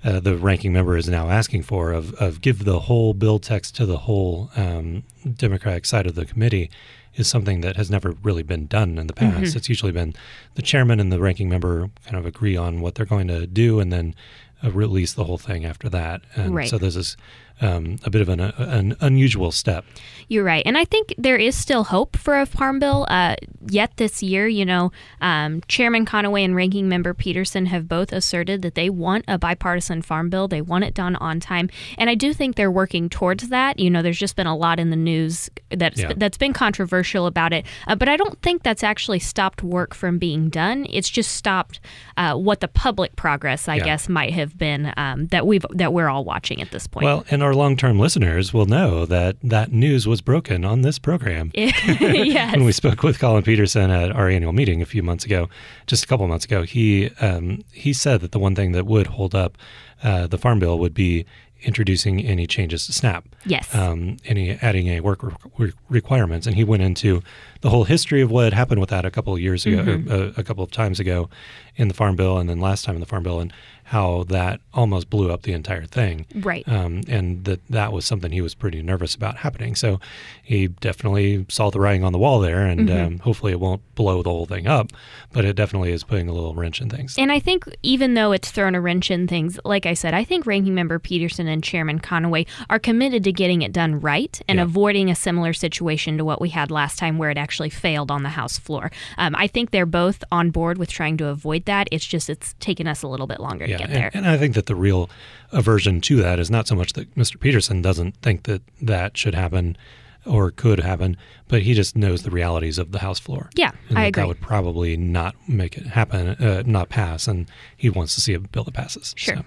uh, 0.03 0.19
the 0.19 0.37
ranking 0.37 0.71
member 0.73 0.95
is 0.95 1.09
now 1.09 1.29
asking 1.29 1.63
for 1.63 1.91
of, 1.91 2.13
of 2.15 2.41
give 2.41 2.65
the 2.65 2.81
whole 2.81 3.13
bill 3.13 3.39
text 3.39 3.75
to 3.75 3.85
the 3.85 3.97
whole 3.97 4.49
um, 4.55 5.03
Democratic 5.35 5.85
side 5.85 6.07
of 6.07 6.15
the 6.15 6.25
committee 6.25 6.69
is 7.15 7.27
something 7.27 7.61
that 7.61 7.75
has 7.75 7.91
never 7.91 8.11
really 8.23 8.43
been 8.43 8.65
done 8.67 8.97
in 8.97 9.07
the 9.07 9.13
past. 9.13 9.37
Mm-hmm. 9.37 9.57
It's 9.57 9.67
usually 9.67 9.91
been 9.91 10.13
the 10.55 10.61
chairman 10.61 10.99
and 10.99 11.11
the 11.11 11.19
ranking 11.19 11.49
member 11.49 11.89
kind 12.05 12.15
of 12.15 12.25
agree 12.25 12.55
on 12.55 12.79
what 12.79 12.95
they're 12.95 13.05
going 13.05 13.27
to 13.27 13.45
do 13.45 13.79
and 13.79 13.91
then 13.91 14.15
uh, 14.63 14.71
release 14.71 15.13
the 15.13 15.25
whole 15.25 15.37
thing 15.37 15.65
after 15.65 15.89
that. 15.89 16.21
And 16.35 16.55
right. 16.55 16.69
so 16.69 16.77
there's 16.77 16.95
this 16.95 17.17
um, 17.61 17.97
a 18.03 18.09
bit 18.09 18.21
of 18.21 18.29
an, 18.29 18.39
uh, 18.39 18.53
an, 18.57 18.95
unusual 19.01 19.51
step. 19.51 19.85
You're 20.27 20.43
right. 20.43 20.63
And 20.65 20.77
I 20.77 20.85
think 20.85 21.13
there 21.17 21.37
is 21.37 21.55
still 21.55 21.85
hope 21.85 22.15
for 22.15 22.39
a 22.39 22.45
farm 22.45 22.79
bill. 22.79 23.05
Uh, 23.09 23.35
yet 23.67 23.97
this 23.97 24.21
year, 24.21 24.47
you 24.47 24.65
know, 24.65 24.91
um, 25.21 25.61
Chairman 25.67 26.05
Conaway 26.05 26.45
and 26.45 26.55
Ranking 26.55 26.87
Member 26.87 27.13
Peterson 27.13 27.65
have 27.67 27.87
both 27.87 28.13
asserted 28.13 28.61
that 28.61 28.75
they 28.75 28.89
want 28.89 29.25
a 29.27 29.37
bipartisan 29.37 30.01
farm 30.01 30.29
bill. 30.29 30.47
They 30.47 30.61
want 30.61 30.83
it 30.83 30.93
done 30.93 31.15
on 31.15 31.39
time. 31.39 31.69
And 31.97 32.09
I 32.09 32.15
do 32.15 32.33
think 32.33 32.55
they're 32.55 32.71
working 32.71 33.09
towards 33.09 33.49
that. 33.49 33.79
You 33.79 33.89
know, 33.89 34.01
there's 34.01 34.19
just 34.19 34.35
been 34.35 34.47
a 34.47 34.55
lot 34.55 34.79
in 34.79 34.91
the 34.91 34.95
news 34.95 35.49
that's, 35.69 35.99
yeah. 35.99 36.13
that's 36.15 36.37
been 36.37 36.53
controversial 36.53 37.25
about 37.25 37.51
it. 37.51 37.65
Uh, 37.87 37.95
but 37.95 38.07
I 38.07 38.15
don't 38.17 38.39
think 38.41 38.63
that's 38.63 38.83
actually 38.83 39.19
stopped 39.19 39.63
work 39.63 39.95
from 39.95 40.17
being 40.19 40.49
done. 40.49 40.85
It's 40.89 41.09
just 41.09 41.31
stopped 41.31 41.79
uh, 42.17 42.35
what 42.35 42.59
the 42.59 42.67
public 42.67 43.15
progress, 43.15 43.67
I 43.67 43.75
yeah. 43.75 43.85
guess, 43.85 44.09
might 44.09 44.33
have 44.33 44.57
been 44.57 44.93
um, 44.97 45.27
that 45.27 45.47
we've 45.47 45.65
that 45.71 45.93
we're 45.93 46.09
all 46.09 46.23
watching 46.23 46.61
at 46.61 46.71
this 46.71 46.87
point. 46.87 47.05
Well, 47.05 47.25
and 47.29 47.41
our 47.41 47.48
long-term 47.53 47.99
listeners 47.99 48.53
will 48.53 48.65
know 48.65 49.05
that 49.05 49.37
that 49.43 49.71
news 49.71 50.07
was 50.07 50.21
broken 50.21 50.65
on 50.65 50.81
this 50.81 50.99
program. 50.99 51.51
yes. 51.55 52.55
when 52.55 52.65
we 52.65 52.71
spoke 52.71 53.03
with 53.03 53.19
Collin 53.19 53.43
Peterson 53.43 53.91
at 53.91 54.11
our 54.11 54.29
annual 54.29 54.53
meeting 54.53 54.81
a 54.81 54.85
few 54.85 55.03
months 55.03 55.25
ago, 55.25 55.49
just 55.87 56.03
a 56.03 56.07
couple 56.07 56.27
months 56.27 56.45
ago, 56.45 56.63
he 56.63 57.09
um, 57.21 57.63
he 57.71 57.93
said 57.93 58.21
that 58.21 58.31
the 58.31 58.39
one 58.39 58.55
thing 58.55 58.71
that 58.73 58.85
would 58.85 59.07
hold 59.07 59.35
up 59.35 59.57
uh, 60.03 60.27
the 60.27 60.37
farm 60.37 60.59
bill 60.59 60.79
would 60.79 60.93
be 60.93 61.25
introducing 61.61 62.25
any 62.25 62.47
changes 62.47 62.85
to 62.85 62.93
SNAP. 62.93 63.25
Yes. 63.45 63.73
Um, 63.75 64.17
any 64.25 64.51
adding 64.61 64.87
a 64.87 65.01
work 65.01 65.19
re- 65.57 65.73
requirements, 65.89 66.47
and 66.47 66.55
he 66.55 66.63
went 66.63 66.83
into 66.83 67.21
the 67.61 67.69
whole 67.69 67.83
history 67.83 68.21
of 68.21 68.31
what 68.31 68.45
had 68.45 68.53
happened 68.53 68.79
with 68.79 68.89
that 68.91 69.05
a 69.05 69.11
couple 69.11 69.33
of 69.33 69.39
years 69.39 69.65
ago, 69.65 69.83
mm-hmm. 69.83 70.11
a, 70.11 70.39
a, 70.39 70.43
couple 70.43 70.63
of 70.63 70.71
times 70.71 70.99
ago, 70.99 71.29
in 71.75 71.87
the 71.87 71.93
Farm 71.93 72.15
Bill, 72.15 72.37
and 72.37 72.49
then 72.49 72.59
last 72.59 72.85
time 72.85 72.95
in 72.95 73.01
the 73.01 73.05
Farm 73.05 73.23
Bill, 73.23 73.39
and 73.39 73.51
how 73.89 74.23
that 74.25 74.61
almost 74.71 75.09
blew 75.09 75.31
up 75.31 75.41
the 75.41 75.51
entire 75.51 75.83
thing. 75.83 76.27
Right. 76.35 76.63
Um, 76.67 77.01
and 77.07 77.43
that 77.45 77.59
that 77.71 77.91
was 77.91 78.05
something 78.05 78.31
he 78.31 78.39
was 78.39 78.53
pretty 78.53 78.83
nervous 78.83 79.15
about 79.15 79.37
happening. 79.37 79.73
So 79.73 79.99
he 80.43 80.67
definitely 80.67 81.47
saw 81.49 81.71
the 81.71 81.79
writing 81.79 82.03
on 82.03 82.13
the 82.13 82.19
wall 82.19 82.39
there, 82.39 82.67
and 82.67 82.87
mm-hmm. 82.87 83.05
um, 83.05 83.19
hopefully 83.19 83.51
it 83.51 83.59
won't 83.59 83.81
blow 83.95 84.21
the 84.21 84.29
whole 84.29 84.45
thing 84.45 84.67
up, 84.67 84.91
but 85.33 85.43
it 85.43 85.55
definitely 85.55 85.91
is 85.91 86.03
putting 86.03 86.29
a 86.29 86.33
little 86.33 86.53
wrench 86.53 86.81
in 86.81 86.89
things. 86.89 87.15
And 87.17 87.31
I 87.31 87.39
think 87.39 87.65
even 87.81 88.13
though 88.13 88.31
it's 88.31 88.51
thrown 88.51 88.75
a 88.75 88.81
wrench 88.81 89.09
in 89.09 89.27
things, 89.27 89.59
like 89.65 89.87
I 89.87 89.95
said, 89.95 90.13
I 90.13 90.23
think 90.23 90.45
Ranking 90.45 90.75
Member 90.75 90.99
Peterson 90.99 91.47
and 91.47 91.63
Chairman 91.63 91.99
Conaway 91.99 92.45
are 92.69 92.77
committed 92.77 93.23
to 93.23 93.31
getting 93.31 93.63
it 93.63 93.73
done 93.73 93.99
right 93.99 94.39
and 94.47 94.57
yeah. 94.57 94.65
avoiding 94.65 95.09
a 95.09 95.15
similar 95.15 95.51
situation 95.51 96.19
to 96.19 96.25
what 96.25 96.39
we 96.39 96.49
had 96.49 96.69
last 96.69 96.99
time 96.99 97.17
where 97.17 97.31
it 97.31 97.39
actually 97.39 97.71
failed 97.71 98.11
on 98.11 98.21
the 98.21 98.29
House 98.29 98.59
floor. 98.59 98.91
Um, 99.17 99.33
I 99.35 99.47
think 99.47 99.71
they're 99.71 99.87
both 99.87 100.23
on 100.31 100.51
board 100.51 100.77
with 100.77 100.91
trying 100.91 101.17
to 101.17 101.25
avoid 101.25 101.65
that. 101.65 101.87
It's 101.91 102.05
just 102.05 102.29
it's 102.29 102.53
taken 102.59 102.85
us 102.85 103.01
a 103.01 103.07
little 103.07 103.25
bit 103.25 103.39
longer 103.39 103.65
yeah, 103.65 103.78
get 103.79 103.89
there. 103.89 104.11
And, 104.13 104.25
and 104.25 104.27
I 104.27 104.37
think 104.37 104.55
that 104.55 104.65
the 104.65 104.75
real 104.75 105.09
aversion 105.51 106.01
to 106.01 106.17
that 106.17 106.39
is 106.39 106.51
not 106.51 106.67
so 106.67 106.75
much 106.75 106.93
that 106.93 107.13
Mr. 107.15 107.39
Peterson 107.39 107.81
doesn't 107.81 108.15
think 108.17 108.43
that 108.43 108.61
that 108.81 109.17
should 109.17 109.35
happen 109.35 109.77
or 110.25 110.51
could 110.51 110.79
happen, 110.79 111.17
but 111.47 111.61
he 111.61 111.73
just 111.73 111.95
knows 111.95 112.23
the 112.23 112.29
realities 112.29 112.77
of 112.77 112.91
the 112.91 112.99
House 112.99 113.19
floor. 113.19 113.49
Yeah, 113.55 113.71
and 113.87 113.97
I 113.97 114.03
that 114.03 114.07
agree. 114.09 114.21
That 114.21 114.27
would 114.27 114.41
probably 114.41 114.97
not 114.97 115.35
make 115.47 115.77
it 115.77 115.87
happen, 115.87 116.29
uh, 116.29 116.63
not 116.65 116.89
pass, 116.89 117.27
and 117.27 117.49
he 117.77 117.89
wants 117.89 118.15
to 118.15 118.21
see 118.21 118.33
a 118.33 118.39
bill 118.39 118.63
that 118.65 118.73
passes. 118.73 119.13
Sure. 119.17 119.37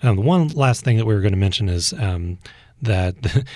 So, 0.00 0.08
um, 0.08 0.16
the 0.16 0.22
one 0.22 0.48
last 0.48 0.84
thing 0.84 0.96
that 0.96 1.06
we 1.06 1.14
were 1.14 1.20
going 1.20 1.32
to 1.32 1.38
mention 1.38 1.68
is 1.68 1.92
um, 1.92 2.38
that 2.80 3.14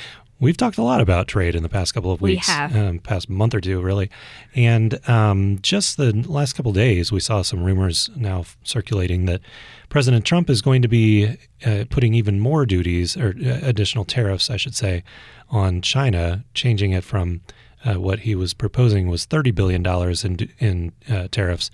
We've 0.38 0.56
talked 0.56 0.76
a 0.76 0.82
lot 0.82 1.00
about 1.00 1.28
trade 1.28 1.54
in 1.54 1.62
the 1.62 1.68
past 1.68 1.94
couple 1.94 2.12
of 2.12 2.20
weeks. 2.20 2.46
We 2.46 2.52
have. 2.52 2.76
Um, 2.76 2.98
past 2.98 3.30
month 3.30 3.54
or 3.54 3.60
two, 3.60 3.80
really. 3.80 4.10
And 4.54 5.00
um, 5.08 5.58
just 5.62 5.96
the 5.96 6.12
last 6.12 6.52
couple 6.52 6.70
of 6.70 6.76
days, 6.76 7.10
we 7.10 7.20
saw 7.20 7.40
some 7.42 7.64
rumors 7.64 8.10
now 8.14 8.44
circulating 8.62 9.24
that 9.26 9.40
President 9.88 10.26
Trump 10.26 10.50
is 10.50 10.60
going 10.60 10.82
to 10.82 10.88
be 10.88 11.38
uh, 11.64 11.84
putting 11.88 12.12
even 12.12 12.38
more 12.38 12.66
duties, 12.66 13.16
or 13.16 13.28
uh, 13.28 13.60
additional 13.62 14.04
tariffs, 14.04 14.50
I 14.50 14.58
should 14.58 14.74
say, 14.74 15.04
on 15.48 15.80
China, 15.80 16.44
changing 16.52 16.92
it 16.92 17.04
from 17.04 17.40
uh, 17.84 17.94
what 17.94 18.20
he 18.20 18.34
was 18.34 18.52
proposing 18.52 19.08
was 19.08 19.26
$30 19.26 19.54
billion 19.54 19.86
in, 20.24 20.50
in 20.58 20.92
uh, 21.08 21.28
tariffs 21.30 21.70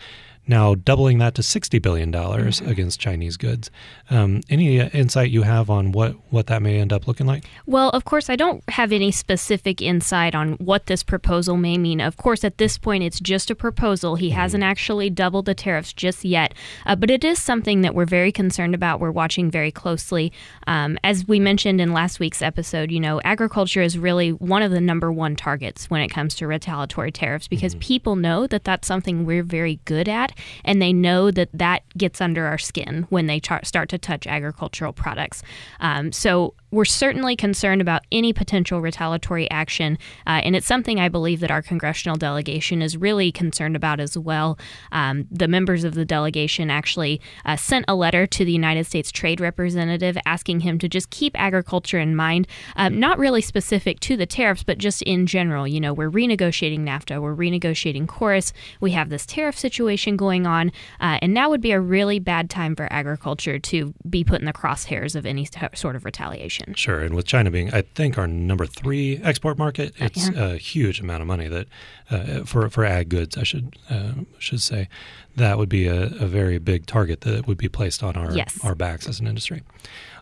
now 0.47 0.75
doubling 0.75 1.19
that 1.19 1.35
to 1.37 1.43
$60 1.43 1.81
billion 1.81 2.11
mm-hmm. 2.13 2.69
against 2.69 2.99
Chinese 2.99 3.37
goods. 3.37 3.71
Um, 4.11 4.41
any 4.49 4.81
uh, 4.81 4.89
insight 4.89 5.31
you 5.31 5.43
have 5.43 5.71
on 5.71 5.93
what, 5.93 6.17
what 6.31 6.49
that 6.49 6.63
may 6.63 6.81
end 6.81 6.93
up 6.93 7.07
looking 7.07 7.27
like? 7.27 7.45
Well, 7.67 7.91
of 7.91 8.05
course, 8.05 8.29
I 8.29 8.37
don't 8.37 8.63
have 8.71 8.93
any 8.93 9.13
specific 9.13 9.81
insight 9.81 10.35
on 10.35 10.55
what 10.55 10.87
this 10.87 11.03
proposal 11.03 11.57
may 11.57 11.79
mean. 11.79 12.01
Of 12.01 12.17
course, 12.17 12.45
at 12.45 12.59
this 12.59 12.77
point, 12.77 13.05
it's 13.05 13.21
just 13.21 13.51
a 13.51 13.55
proposal. 13.55 14.17
He 14.17 14.31
mm-hmm. 14.31 14.39
hasn't 14.39 14.65
actually 14.65 15.11
doubled 15.11 15.47
the 15.47 15.55
tariffs 15.55 15.93
just 15.93 16.25
yet, 16.25 16.55
uh, 16.87 16.97
but 16.97 17.11
it 17.11 17.25
is 17.25 17.41
something 17.41 17.83
that 17.83 17.95
we're 17.95 18.05
very 18.05 18.33
concerned 18.33 18.75
about. 18.75 19.01
We're 19.01 19.11
watching 19.13 19.51
very 19.51 19.71
closely. 19.71 20.33
Um, 20.67 20.99
as 21.05 21.29
we 21.29 21.39
mentioned 21.39 21.81
in 21.81 21.93
last 21.93 22.19
week's 22.19 22.43
episode, 22.43 22.91
you 22.91 23.01
know, 23.01 23.21
agriculture 23.25 23.83
is 23.83 23.97
really 23.97 24.31
one 24.31 24.63
of 24.63 24.73
the 24.73 24.81
number 24.81 25.13
one 25.13 25.37
targets 25.37 25.89
when 25.89 26.01
it 26.01 26.09
comes 26.09 26.35
to 26.37 26.47
retaliatory 26.47 27.13
tariffs 27.13 27.47
because 27.47 27.75
mm-hmm. 27.75 27.81
people 27.81 28.17
know 28.17 28.47
that 28.49 28.65
that's 28.65 28.89
something 28.89 29.25
we're 29.25 29.43
very 29.43 29.81
good 29.85 30.09
at 30.09 30.32
and 30.64 30.81
they 30.81 30.92
know 30.92 31.31
that 31.31 31.49
that 31.53 31.83
gets 31.97 32.21
under 32.21 32.47
our 32.47 32.59
skin 32.59 33.07
when 33.11 33.27
they 33.27 33.40
tar- 33.40 33.64
start 33.64 33.88
to 33.90 33.99
touch 33.99 34.27
agricultural 34.27 34.92
products. 34.92 35.42
Um, 35.81 36.12
so 36.12 36.55
we're 36.73 36.87
certainly 36.87 37.37
concerned 37.37 37.83
about 37.83 38.03
any 38.11 38.33
potential 38.33 38.81
retaliatory 38.81 39.49
action, 39.51 39.99
uh, 40.27 40.40
and 40.42 40.57
it's 40.57 40.66
something 40.66 40.99
I 40.99 41.11
believe 41.11 41.40
that 41.40 41.51
our 41.51 41.61
congressional 41.61 42.16
delegation 42.16 42.81
is 42.81 42.97
really 42.97 43.31
concerned 43.31 43.77
about 43.77 44.01
as 44.01 44.16
well. 44.16 44.59
Um, 44.90 45.27
the 45.31 45.49
members 45.49 45.85
of 45.85 45.92
the 45.92 46.07
delegation 46.07 46.71
actually 46.71 47.21
uh, 47.45 47.57
sent 47.57 47.85
a 47.88 47.95
letter 47.95 48.27
to 48.27 48.45
the 48.45 48.53
United 48.53 48.87
States 48.87 49.12
Trade 49.12 49.38
Representative 49.38 50.16
asking 50.25 50.61
him 50.61 50.79
to 50.79 50.88
just 50.88 51.11
keep 51.11 51.38
agriculture 51.38 51.99
in 51.99 52.16
mind, 52.16 52.47
um, 52.77 52.99
not 52.99 53.18
really 53.18 53.42
specific 53.42 54.01
to 54.01 54.16
the 54.16 54.27
tariffs, 54.27 54.62
but 54.62 54.79
just 54.79 55.03
in 55.03 55.27
general. 55.27 55.68
You 55.68 55.81
know, 55.81 55.92
we're 55.92 56.11
renegotiating 56.11 56.81
NAFTA, 56.81 57.21
we're 57.21 57.37
renegotiating 57.37 58.07
KORUS, 58.07 58.55
we 58.81 58.92
have 58.92 59.11
this 59.11 59.27
tariff 59.27 59.59
situation 59.59 60.16
going 60.23 60.47
on, 60.47 60.69
uh, 61.01 61.19
and 61.21 61.35
now 61.35 61.51
would 61.51 61.61
be 61.61 61.73
a 61.73 61.81
really 61.81 62.21
bad 62.21 62.49
time 62.49 62.77
for 62.77 62.91
agriculture 62.93 63.59
to 63.59 63.93
be 64.09 64.23
put 64.23 64.39
in 64.41 64.47
the 64.47 64.53
crosshairs 64.53 65.17
of 65.17 65.27
any 65.27 65.49
sort 65.75 65.97
of 65.97 66.05
retaliation. 66.05 66.75
Sure, 66.75 67.01
and 67.01 67.15
with 67.15 67.27
China 67.27 67.51
being, 67.51 67.75
I 67.75 67.83
think, 67.83 68.17
our 68.17 68.29
number 68.29 68.65
three 68.67 69.21
export 69.23 69.59
market, 69.59 69.93
it's 69.97 70.31
yeah. 70.31 70.53
a 70.53 70.57
huge 70.57 71.01
amount 71.01 71.23
of 71.23 71.27
money 71.27 71.49
that 71.49 71.67
uh, 72.11 72.45
for 72.45 72.69
for 72.71 72.85
ag 72.85 73.09
goods, 73.09 73.37
I 73.37 73.43
should 73.43 73.77
uh, 73.91 74.13
should 74.39 74.63
say, 74.63 74.89
that 75.37 75.59
would 75.59 75.69
be 75.69 75.87
a, 75.87 76.05
a, 76.05 76.27
very 76.27 76.59
big 76.59 76.87
target 76.87 77.23
that 77.23 77.47
would 77.47 77.59
be 77.59 77.69
placed 77.69 78.03
on 78.03 78.17
our 78.17 78.33
yes. 78.33 78.59
our 78.63 78.75
backs 78.75 79.09
as 79.09 79.19
an 79.19 79.27
industry. 79.27 79.63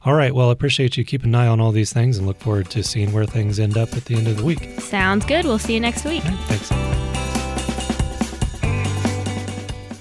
All 0.04 0.14
right, 0.14 0.34
well, 0.34 0.48
I 0.48 0.52
appreciate 0.52 0.96
you 0.96 1.04
keeping 1.04 1.30
an 1.30 1.34
eye 1.34 1.46
on 1.46 1.60
all 1.60 1.72
these 1.72 1.92
things, 1.92 2.16
and 2.16 2.26
look 2.26 2.40
forward 2.40 2.70
to 2.70 2.82
seeing 2.82 3.12
where 3.12 3.26
things 3.26 3.58
end 3.58 3.76
up 3.76 3.92
at 3.94 4.06
the 4.06 4.14
end 4.14 4.28
of 4.28 4.38
the 4.38 4.44
week. 4.44 4.80
Sounds 4.80 5.26
good. 5.26 5.44
We'll 5.44 5.58
see 5.58 5.74
you 5.74 5.80
next 5.80 6.04
week. 6.04 6.24
Right, 6.24 6.38
thanks. 6.46 7.09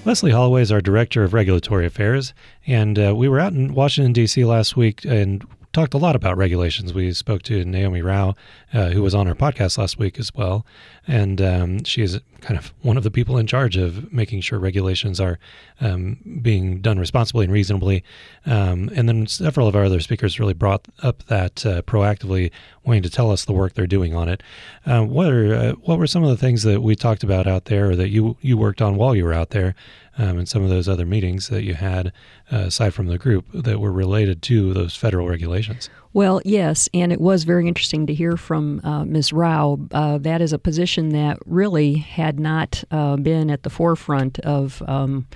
Leslie 0.06 0.32
Holloway 0.32 0.62
is 0.62 0.72
our 0.72 0.82
Director 0.82 1.24
of 1.24 1.34
Regulatory 1.34 1.86
Affairs, 1.86 2.34
and 2.66 2.98
uh, 2.98 3.14
we 3.16 3.28
were 3.28 3.40
out 3.40 3.52
in 3.54 3.74
Washington, 3.74 4.14
D.C. 4.14 4.46
last 4.46 4.78
week 4.78 5.04
and 5.04 5.46
talked 5.74 5.94
a 5.94 5.98
lot 5.98 6.16
about 6.16 6.38
regulations. 6.38 6.94
We 6.94 7.12
spoke 7.14 7.44
to 7.44 7.66
Neomi 7.66 8.04
Rao, 8.04 8.34
uh, 8.74 8.90
who 8.90 9.02
was 9.02 9.16
on 9.16 9.28
our 9.28 9.36
podcast 9.36 9.78
last 9.78 9.98
week 9.98 10.20
as 10.20 10.34
well, 10.34 10.66
and 11.08 11.42
um, 11.42 11.84
she 11.84 12.02
is 12.02 12.20
kind 12.42 12.58
of 12.58 12.74
one 12.82 12.98
of 12.98 13.04
the 13.04 13.12
people 13.12 13.38
in 13.38 13.48
charge 13.48 13.76
of 13.78 14.12
making 14.14 14.42
sure 14.42 14.60
regulations 14.60 15.20
are 15.20 15.40
um, 15.82 16.18
being 16.42 16.82
done 16.82 16.98
responsibly 16.98 17.46
and 17.46 17.54
reasonably. 17.54 18.04
Um, 18.46 18.90
and 18.96 19.10
then 19.10 19.28
several 19.28 19.68
of 19.68 19.76
our 19.76 19.84
other 19.84 20.00
speakers 20.00 20.40
really 20.40 20.54
brought 20.54 20.88
up 21.04 21.24
that 21.26 21.66
uh, 21.66 21.82
proactively 21.82 22.52
wanting 22.84 23.04
to 23.04 23.10
tell 23.10 23.32
us 23.32 23.46
the 23.46 23.54
work 23.54 23.74
they're 23.74 23.88
doing 23.88 24.16
on 24.16 24.30
it. 24.30 24.42
Uh, 24.86 25.04
what 25.04 25.32
are 25.32 25.54
uh, 25.54 25.72
what 25.74 26.00
were 26.00 26.08
some 26.08 26.24
of 26.24 26.30
the 26.30 26.38
things 26.38 26.64
that 26.64 26.82
we 26.82 26.96
talked 26.96 27.24
about 27.24 27.48
out 27.48 27.66
there, 27.66 27.92
or 27.92 27.96
that 27.96 28.10
you 28.10 28.38
you 28.42 28.58
worked 28.58 28.82
on 28.82 28.96
while 28.96 29.16
you 29.16 29.26
were 29.26 29.34
out 29.34 29.50
there? 29.50 29.76
um, 30.20 30.38
and 30.38 30.50
some 30.50 30.62
of 30.62 30.70
those 30.70 30.88
other 30.88 31.06
meetings 31.06 31.48
that 31.48 31.64
you 31.64 31.74
had 31.74 32.12
uh, 32.52 32.58
aside 32.58 32.94
from 32.94 33.08
the 33.08 33.18
group 33.18 33.46
that 33.54 33.80
were 33.80 33.92
related 33.92 34.42
to 34.44 34.74
those 34.74 34.96
federal 34.96 35.28
regulations? 35.28 35.90
Well, 36.12 36.42
yes, 36.44 36.90
and 36.92 37.12
it 37.12 37.22
was 37.22 37.44
very 37.44 37.68
interesting 37.68 38.08
to 38.08 38.14
hear 38.14 38.36
from 38.36 38.82
uh, 38.84 39.06
Ms. 39.06 39.32
Rao. 39.32 39.78
Uh, 39.92 40.18
that 40.18 40.42
is 40.42 40.54
a 40.54 40.58
position 40.58 41.10
that 41.10 41.38
really 41.46 41.98
had 41.98 42.40
not 42.40 42.84
uh, 42.90 43.16
been 43.18 43.52
at 43.52 43.62
the 43.62 43.70
forefront 43.70 44.40
of 44.40 44.82
um, 44.88 45.28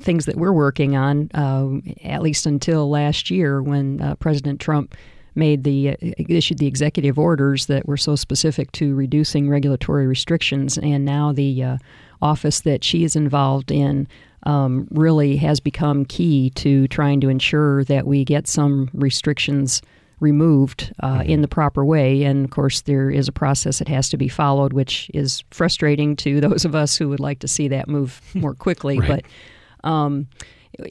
things 0.00 0.26
that 0.26 0.36
we're 0.36 0.52
working 0.52 0.96
on, 0.96 1.30
uh, 1.34 1.68
at 2.04 2.22
least 2.22 2.46
until 2.46 2.88
last 2.88 3.28
year 3.28 3.60
when 3.60 4.00
uh, 4.00 4.14
President 4.16 4.60
Trump 4.60 4.94
made 5.34 5.64
the 5.64 5.90
uh, 5.90 5.94
issued 6.28 6.58
the 6.58 6.66
executive 6.68 7.18
orders 7.18 7.66
that 7.66 7.86
were 7.86 7.96
so 7.96 8.14
specific 8.14 8.70
to 8.72 8.94
reducing 8.94 9.50
regulatory 9.50 10.06
restrictions, 10.06 10.78
and 10.78 11.04
now 11.04 11.32
the 11.32 11.76
office 12.22 12.60
that 12.60 12.84
she 12.84 13.02
is 13.02 13.16
involved 13.16 13.72
in 13.72 14.06
um, 14.44 14.86
really 14.92 15.36
has 15.36 15.58
become 15.58 16.04
key 16.04 16.50
to 16.50 16.86
trying 16.86 17.20
to 17.20 17.28
ensure 17.28 17.82
that 17.84 18.06
we 18.06 18.24
get 18.24 18.46
some 18.46 18.88
restrictions 18.92 19.82
removed 20.20 20.92
uh, 21.00 21.18
mm-hmm. 21.18 21.30
in 21.30 21.42
the 21.42 21.48
proper 21.48 21.84
way. 21.84 22.22
And 22.24 22.44
of 22.44 22.50
course, 22.50 22.82
there 22.82 23.10
is 23.10 23.26
a 23.28 23.32
process 23.32 23.78
that 23.78 23.88
has 23.88 24.08
to 24.10 24.16
be 24.16 24.28
followed, 24.28 24.72
which 24.72 25.10
is 25.14 25.42
frustrating 25.50 26.16
to 26.16 26.40
those 26.42 26.64
of 26.64 26.74
us 26.74 26.96
who 26.96 27.08
would 27.08 27.20
like 27.20 27.40
to 27.40 27.48
see 27.48 27.68
that 27.68 27.88
move 27.88 28.20
more 28.34 28.54
quickly. 28.54 28.98
right. 29.00 29.24
But 29.82 29.88
um, 29.88 30.28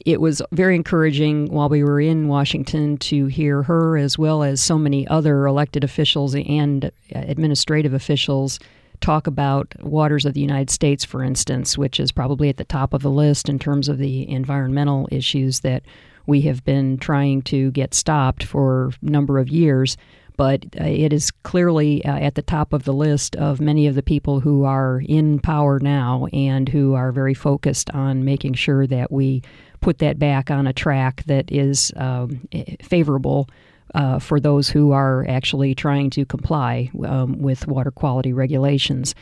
it 0.04 0.20
was 0.20 0.42
very 0.52 0.76
encouraging 0.76 1.46
while 1.46 1.68
we 1.68 1.82
were 1.82 2.00
in 2.00 2.28
Washington 2.28 2.98
to 2.98 3.26
hear 3.26 3.62
her, 3.62 3.96
as 3.96 4.18
well 4.18 4.42
as 4.42 4.60
so 4.60 4.78
many 4.78 5.06
other 5.08 5.46
elected 5.46 5.84
officials 5.84 6.34
and 6.34 6.90
administrative 7.12 7.94
officials, 7.94 8.58
talk 9.00 9.26
about 9.26 9.74
waters 9.82 10.26
of 10.26 10.34
the 10.34 10.40
United 10.40 10.70
States, 10.70 11.04
for 11.04 11.24
instance, 11.24 11.78
which 11.78 11.98
is 11.98 12.12
probably 12.12 12.48
at 12.48 12.58
the 12.58 12.64
top 12.64 12.92
of 12.92 13.02
the 13.02 13.10
list 13.10 13.48
in 13.48 13.58
terms 13.58 13.88
of 13.88 13.98
the 13.98 14.28
environmental 14.28 15.08
issues 15.10 15.60
that 15.60 15.82
we 16.26 16.42
have 16.42 16.64
been 16.64 16.98
trying 16.98 17.42
to 17.42 17.70
get 17.72 17.94
stopped 17.94 18.44
for 18.44 18.90
a 19.02 19.10
number 19.10 19.38
of 19.38 19.48
years. 19.48 19.96
But 20.36 20.64
uh, 20.80 20.84
it 20.84 21.12
is 21.12 21.30
clearly 21.30 22.02
uh, 22.02 22.16
at 22.16 22.34
the 22.34 22.40
top 22.40 22.72
of 22.72 22.84
the 22.84 22.94
list 22.94 23.36
of 23.36 23.60
many 23.60 23.86
of 23.86 23.94
the 23.94 24.02
people 24.02 24.40
who 24.40 24.64
are 24.64 25.02
in 25.04 25.38
power 25.38 25.78
now 25.78 26.26
and 26.32 26.66
who 26.66 26.94
are 26.94 27.12
very 27.12 27.34
focused 27.34 27.90
on 27.90 28.24
making 28.24 28.54
sure 28.54 28.86
that 28.86 29.12
we 29.12 29.42
put 29.82 29.98
that 29.98 30.18
back 30.18 30.50
on 30.50 30.66
a 30.66 30.72
track 30.72 31.24
that 31.26 31.52
is 31.52 31.92
um, 31.96 32.48
favorable 32.82 33.48
uh, 33.94 34.18
for 34.18 34.40
those 34.40 34.68
who 34.68 34.92
are 34.92 35.26
actually 35.28 35.74
trying 35.74 36.10
to 36.10 36.24
comply 36.24 36.90
um, 37.04 37.38
with 37.40 37.66
water 37.66 37.90
quality 37.90 38.32
regulations. 38.32 39.14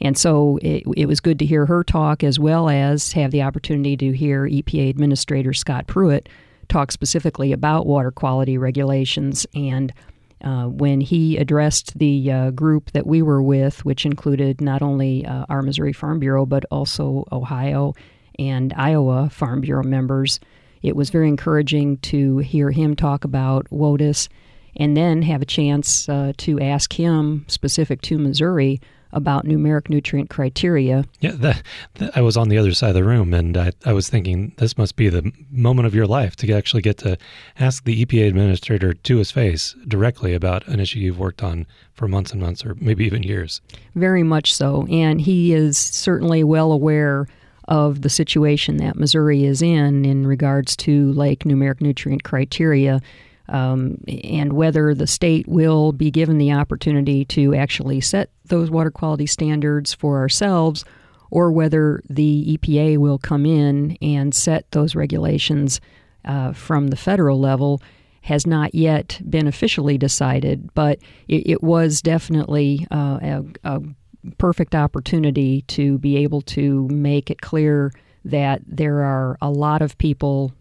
And 0.00 0.16
so 0.16 0.58
it, 0.62 0.84
it, 0.96 1.06
was 1.06 1.20
good 1.20 1.38
to 1.40 1.46
hear 1.46 1.66
her 1.66 1.84
talk 1.84 2.24
as 2.24 2.38
well 2.38 2.70
as 2.70 3.12
have 3.12 3.32
the 3.32 3.42
opportunity 3.42 3.96
to 3.98 4.12
hear 4.12 4.46
EPA 4.46 4.88
Administrator 4.90 5.52
Scott 5.52 5.86
Pruitt 5.86 6.28
talk 6.68 6.90
specifically 6.90 7.52
about 7.52 7.86
water 7.86 8.10
quality 8.10 8.56
regulations. 8.56 9.46
And 9.54 9.92
uh, 10.42 10.64
when 10.66 11.02
he 11.02 11.36
addressed 11.36 11.98
the 11.98 12.32
uh, 12.32 12.50
group 12.52 12.92
that 12.92 13.06
we 13.06 13.20
were 13.20 13.42
with, 13.42 13.84
which 13.84 14.06
included 14.06 14.60
not 14.60 14.80
only 14.80 15.26
uh, 15.26 15.44
our 15.50 15.60
Missouri 15.60 15.92
Farm 15.92 16.18
Bureau, 16.18 16.46
but 16.46 16.64
also 16.70 17.26
Ohio 17.30 17.94
and 18.38 18.72
Iowa 18.74 19.28
Farm 19.28 19.60
Bureau 19.60 19.82
members, 19.82 20.40
it 20.80 20.96
was 20.96 21.10
very 21.10 21.28
encouraging 21.28 21.98
to 21.98 22.38
hear 22.38 22.70
him 22.70 22.96
talk 22.96 23.24
about 23.24 23.68
WOTUS 23.70 24.28
and 24.76 24.96
then 24.96 25.20
have 25.22 25.42
a 25.42 25.46
chance 25.46 26.08
uh, 26.08 26.32
to 26.38 26.58
ask 26.60 26.94
him, 26.94 27.44
specific 27.48 28.00
to 28.02 28.16
Missouri, 28.16 28.80
about 29.12 29.44
numeric 29.44 29.88
nutrient 29.88 30.30
criteria. 30.30 31.04
Yeah, 31.20 31.32
that, 31.32 31.62
that, 31.94 32.16
I 32.16 32.20
was 32.20 32.36
on 32.36 32.48
the 32.48 32.58
other 32.58 32.72
side 32.72 32.90
of 32.90 32.94
the 32.94 33.04
room, 33.04 33.34
and 33.34 33.56
I, 33.56 33.72
I 33.84 33.92
was 33.92 34.08
thinking 34.08 34.52
this 34.58 34.78
must 34.78 34.96
be 34.96 35.08
the 35.08 35.32
moment 35.50 35.86
of 35.86 35.94
your 35.94 36.06
life 36.06 36.36
to 36.36 36.52
actually 36.52 36.82
get 36.82 36.98
to 36.98 37.18
ask 37.58 37.84
the 37.84 38.04
EPA 38.04 38.28
administrator 38.28 38.94
to 38.94 39.16
his 39.16 39.30
face 39.30 39.74
directly 39.88 40.34
about 40.34 40.66
an 40.68 40.80
issue 40.80 40.98
you've 41.00 41.18
worked 41.18 41.42
on 41.42 41.66
for 41.92 42.08
months 42.08 42.32
and 42.32 42.40
months, 42.40 42.64
or 42.64 42.76
maybe 42.80 43.04
even 43.04 43.22
years. 43.22 43.60
Very 43.94 44.22
much 44.22 44.54
so, 44.54 44.86
and 44.90 45.20
he 45.20 45.52
is 45.52 45.76
certainly 45.76 46.44
well 46.44 46.72
aware 46.72 47.26
of 47.68 48.02
the 48.02 48.10
situation 48.10 48.78
that 48.78 48.96
Missouri 48.96 49.44
is 49.44 49.62
in 49.62 50.04
in 50.04 50.26
regards 50.26 50.76
to 50.76 51.12
lake 51.12 51.44
numeric 51.44 51.80
nutrient 51.80 52.24
criteria 52.24 53.00
um, 53.50 53.98
and 54.24 54.52
whether 54.52 54.94
the 54.94 55.06
state 55.06 55.46
will 55.48 55.92
be 55.92 56.10
given 56.10 56.38
the 56.38 56.52
opportunity 56.52 57.24
to 57.26 57.54
actually 57.54 58.00
set 58.00 58.30
those 58.46 58.70
water 58.70 58.90
quality 58.90 59.26
standards 59.26 59.92
for 59.92 60.18
ourselves 60.18 60.84
or 61.30 61.52
whether 61.52 62.02
the 62.08 62.56
EPA 62.56 62.98
will 62.98 63.18
come 63.18 63.44
in 63.44 63.96
and 64.00 64.34
set 64.34 64.70
those 64.70 64.94
regulations 64.94 65.80
uh, 66.24 66.52
from 66.52 66.88
the 66.88 66.96
federal 66.96 67.38
level 67.38 67.82
has 68.22 68.46
not 68.46 68.74
yet 68.74 69.20
been 69.28 69.46
officially 69.46 69.96
decided, 69.96 70.72
but 70.74 70.98
it, 71.26 71.50
it 71.50 71.62
was 71.62 72.02
definitely 72.02 72.86
uh, 72.90 73.18
a, 73.22 73.44
a 73.64 73.80
perfect 74.36 74.74
opportunity 74.74 75.62
to 75.62 75.98
be 75.98 76.18
able 76.18 76.42
to 76.42 76.86
make 76.88 77.30
it 77.30 77.40
clear 77.40 77.92
that 78.24 78.60
there 78.66 79.02
are 79.02 79.38
a 79.40 79.50
lot 79.50 79.80
of 79.80 79.96
people 79.96 80.52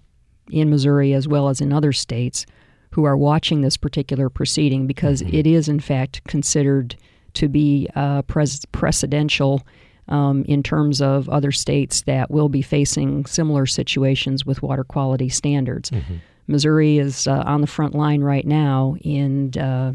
in 0.50 0.70
Missouri 0.70 1.14
as 1.14 1.28
well 1.28 1.50
as 1.50 1.60
in 1.60 1.74
other 1.74 1.92
states 1.92 2.46
who 2.92 3.04
are 3.04 3.18
watching 3.18 3.62
this 3.62 3.78
particular 3.78 4.30
proceeding 4.30 4.88
because 4.88 5.22
mm-hmm. 5.22 5.36
it 5.36 5.48
is, 5.48 5.70
in 5.70 5.80
fact, 5.80 6.24
considered 6.26 6.96
to 7.34 7.48
be 7.48 7.88
uh, 7.96 8.22
pres- 8.24 8.66
precedential 8.74 9.62
um, 10.08 10.44
in 10.46 10.64
terms 10.64 11.02
of 11.02 11.30
other 11.30 11.52
states 11.52 12.02
that 12.02 12.32
will 12.32 12.50
be 12.50 12.62
facing 12.62 13.26
similar 13.26 13.66
situations 13.66 14.46
with 14.46 14.64
water 14.64 14.84
quality 14.84 15.30
standards. 15.30 15.92
Mm-hmm. 15.92 16.16
Missouri 16.48 16.98
is 16.98 17.28
uh, 17.28 17.44
on 17.46 17.62
the 17.62 17.68
front 17.68 17.94
line 17.94 18.22
right 18.22 18.46
now 18.46 18.96
in 19.02 19.56
uh, 19.56 19.94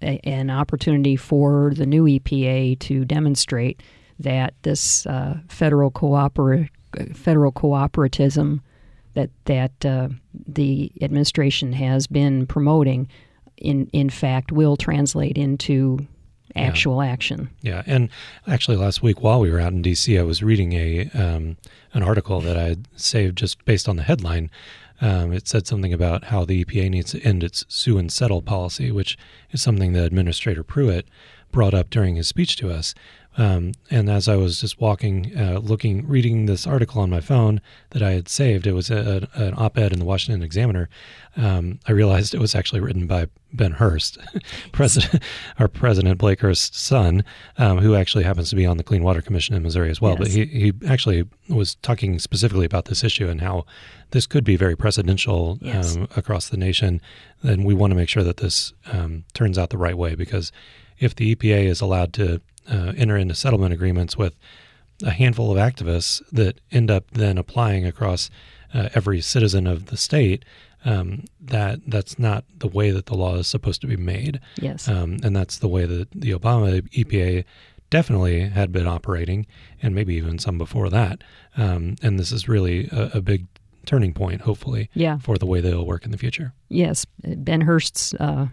a, 0.00 0.20
an 0.24 0.48
opportunity 0.48 1.16
for 1.16 1.72
the 1.74 1.84
new 1.84 2.04
EPA 2.04 2.78
to 2.78 3.04
demonstrate 3.04 3.82
that 4.20 4.54
this 4.62 5.04
uh, 5.06 5.38
federal 5.48 5.90
cooper- 5.90 6.68
federal 7.12 7.50
cooperatism 7.50 8.60
that 9.14 9.30
that 9.46 9.84
uh, 9.84 10.08
the 10.46 10.92
administration 11.00 11.72
has 11.72 12.06
been 12.06 12.46
promoting, 12.46 13.08
in 13.56 13.88
in 13.92 14.10
fact, 14.10 14.52
will 14.52 14.76
translate 14.76 15.36
into 15.36 16.06
actual 16.56 17.02
yeah. 17.02 17.10
action. 17.10 17.50
Yeah, 17.62 17.82
and 17.86 18.08
actually, 18.46 18.76
last 18.76 19.02
week 19.02 19.22
while 19.22 19.40
we 19.40 19.50
were 19.50 19.60
out 19.60 19.72
in 19.72 19.82
D.C., 19.82 20.18
I 20.18 20.22
was 20.22 20.42
reading 20.42 20.72
a 20.72 21.10
um, 21.14 21.56
an 21.92 22.02
article 22.02 22.40
that 22.40 22.56
I 22.56 22.64
had 22.64 22.88
saved 22.96 23.38
just 23.38 23.64
based 23.64 23.88
on 23.88 23.96
the 23.96 24.02
headline. 24.02 24.50
Um, 25.02 25.32
it 25.32 25.48
said 25.48 25.66
something 25.66 25.94
about 25.94 26.24
how 26.24 26.44
the 26.44 26.62
EPA 26.62 26.90
needs 26.90 27.12
to 27.12 27.22
end 27.22 27.42
its 27.42 27.64
sue 27.68 27.96
and 27.96 28.12
settle 28.12 28.42
policy, 28.42 28.90
which 28.92 29.16
is 29.50 29.62
something 29.62 29.94
that 29.94 30.04
Administrator 30.04 30.62
Pruitt 30.62 31.08
brought 31.50 31.72
up 31.72 31.88
during 31.90 32.16
his 32.16 32.28
speech 32.28 32.56
to 32.56 32.70
us. 32.70 32.94
Um, 33.40 33.72
and 33.90 34.10
as 34.10 34.28
I 34.28 34.36
was 34.36 34.60
just 34.60 34.82
walking, 34.82 35.32
uh, 35.34 35.60
looking, 35.60 36.06
reading 36.06 36.44
this 36.44 36.66
article 36.66 37.00
on 37.00 37.08
my 37.08 37.22
phone 37.22 37.62
that 37.90 38.02
I 38.02 38.10
had 38.10 38.28
saved, 38.28 38.66
it 38.66 38.74
was 38.74 38.90
a, 38.90 39.26
a, 39.34 39.42
an 39.42 39.54
op 39.56 39.78
ed 39.78 39.94
in 39.94 39.98
the 39.98 40.04
Washington 40.04 40.42
Examiner. 40.42 40.90
Um, 41.38 41.80
I 41.88 41.92
realized 41.92 42.34
it 42.34 42.40
was 42.40 42.54
actually 42.54 42.80
written 42.80 43.06
by 43.06 43.28
Ben 43.54 43.72
Hurst, 43.72 44.18
president, 44.72 45.22
our 45.58 45.68
President 45.68 46.18
Blake 46.18 46.40
Hurst's 46.40 46.78
son, 46.78 47.24
um, 47.56 47.78
who 47.78 47.94
actually 47.94 48.24
happens 48.24 48.50
to 48.50 48.56
be 48.56 48.66
on 48.66 48.76
the 48.76 48.84
Clean 48.84 49.02
Water 49.02 49.22
Commission 49.22 49.54
in 49.54 49.62
Missouri 49.62 49.88
as 49.88 50.02
well. 50.02 50.16
Yes. 50.18 50.20
But 50.20 50.28
he, 50.28 50.44
he 50.44 50.72
actually 50.86 51.24
was 51.48 51.76
talking 51.76 52.18
specifically 52.18 52.66
about 52.66 52.84
this 52.84 53.02
issue 53.02 53.30
and 53.30 53.40
how 53.40 53.64
this 54.10 54.26
could 54.26 54.44
be 54.44 54.56
very 54.56 54.76
precedential 54.76 55.56
yes. 55.62 55.96
Um, 55.96 56.08
across 56.14 56.50
the 56.50 56.58
nation. 56.58 57.00
And 57.42 57.64
we 57.64 57.72
want 57.72 57.92
to 57.92 57.96
make 57.96 58.10
sure 58.10 58.22
that 58.22 58.36
this 58.36 58.74
um, 58.92 59.24
turns 59.32 59.56
out 59.56 59.70
the 59.70 59.78
right 59.78 59.96
way 59.96 60.14
because 60.14 60.52
if 60.98 61.14
the 61.14 61.34
EPA 61.34 61.64
is 61.64 61.80
allowed 61.80 62.12
to 62.12 62.42
uh, 62.70 62.92
enter 62.96 63.16
into 63.16 63.34
settlement 63.34 63.72
agreements 63.72 64.16
with 64.16 64.34
a 65.02 65.10
handful 65.10 65.50
of 65.50 65.56
activists 65.56 66.22
that 66.30 66.60
end 66.70 66.90
up 66.90 67.10
then 67.12 67.38
applying 67.38 67.86
across 67.86 68.30
uh, 68.74 68.88
every 68.94 69.20
citizen 69.20 69.66
of 69.66 69.86
the 69.86 69.96
state. 69.96 70.44
Um, 70.82 71.24
that 71.42 71.80
that's 71.86 72.18
not 72.18 72.44
the 72.56 72.68
way 72.68 72.90
that 72.90 73.04
the 73.04 73.14
law 73.14 73.36
is 73.36 73.46
supposed 73.46 73.82
to 73.82 73.86
be 73.86 73.96
made. 73.96 74.40
Yes, 74.56 74.88
um, 74.88 75.18
and 75.22 75.36
that's 75.36 75.58
the 75.58 75.68
way 75.68 75.84
that 75.84 76.10
the 76.12 76.30
Obama 76.30 76.80
EPA 76.92 77.44
definitely 77.90 78.48
had 78.48 78.72
been 78.72 78.86
operating, 78.86 79.46
and 79.82 79.94
maybe 79.94 80.14
even 80.14 80.38
some 80.38 80.56
before 80.56 80.88
that. 80.88 81.22
Um, 81.56 81.96
and 82.02 82.18
this 82.18 82.32
is 82.32 82.48
really 82.48 82.88
a, 82.92 83.10
a, 83.14 83.20
big 83.20 83.46
turning 83.84 84.14
point, 84.14 84.40
hopefully, 84.42 84.88
yeah. 84.94 85.18
for 85.18 85.36
the 85.36 85.44
way 85.44 85.60
they'll 85.60 85.84
work 85.84 86.04
in 86.04 86.12
the 86.12 86.16
future. 86.16 86.54
Yes, 86.68 87.04
Ben 87.22 87.60
Hurst's 87.60 88.14
uh, 88.14 88.46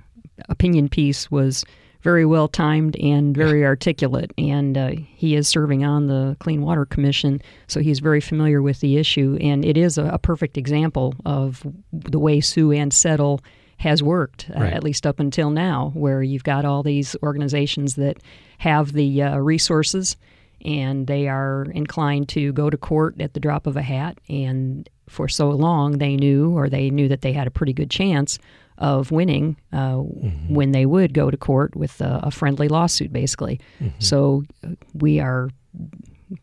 opinion 0.50 0.90
piece 0.90 1.32
was 1.32 1.64
very 2.02 2.26
well 2.26 2.48
timed 2.48 2.96
and 2.98 3.36
very 3.36 3.66
articulate. 3.66 4.32
And 4.38 4.78
uh, 4.78 4.92
he 5.08 5.36
is 5.36 5.48
serving 5.48 5.84
on 5.84 6.08
the 6.08 6.38
Clean 6.40 6.62
Water 6.62 6.86
Commission, 6.86 7.42
so 7.68 7.80
he's 7.80 8.00
very 8.00 8.22
familiar 8.22 8.62
with 8.62 8.80
the 8.80 8.98
issue. 8.98 9.38
And 9.42 9.66
it 9.66 9.78
is 9.78 9.98
a, 9.98 10.06
a 10.06 10.20
perfect 10.20 10.58
example 10.58 11.16
of 11.26 11.66
the 11.92 12.20
way 12.20 12.42
Sue 12.42 12.72
and 12.72 12.94
Settle 12.94 13.42
has 13.78 14.02
worked, 14.02 14.50
uh, 14.56 14.60
at 14.60 14.84
least 14.84 15.06
up 15.06 15.20
until 15.20 15.52
now, 15.52 15.92
where 15.94 16.24
you've 16.24 16.44
got 16.44 16.66
all 16.66 16.82
these 16.82 17.16
organizations 17.22 17.96
that 17.96 18.18
have 18.58 18.94
the 18.94 19.22
uh, 19.22 19.38
resources 19.38 20.18
and 20.66 21.08
they 21.08 21.28
are 21.28 21.68
inclined 21.74 22.28
to 22.30 22.52
go 22.54 22.70
to 22.70 22.78
court 22.78 23.20
at 23.22 23.34
the 23.34 23.40
drop 23.40 23.68
of 23.68 23.78
a 23.78 23.82
hat. 23.82 24.18
And 24.28 24.90
for 25.08 25.28
so 25.28 25.50
long, 25.50 26.00
they 26.00 26.16
knew, 26.16 26.58
or 26.58 26.70
they 26.70 26.90
knew 26.90 27.08
that 27.08 27.22
they 27.22 27.34
had 27.34 27.48
a 27.48 27.52
pretty 27.52 27.74
good 27.74 27.92
chance 27.92 28.40
of 28.78 29.12
winning 29.12 29.58
uh, 29.74 29.96
mm-hmm. 29.96 30.54
when 30.54 30.72
they 30.72 30.86
would 30.86 31.14
go 31.14 31.32
to 31.32 31.38
court 31.38 31.76
with 31.76 32.00
a, 32.02 32.20
a 32.24 32.32
friendly 32.32 32.68
lawsuit, 32.68 33.12
basically. 33.12 33.60
Mm-hmm. 33.80 34.00
So 34.00 34.44
uh, 34.64 34.70
we 34.94 35.20
are 35.20 35.50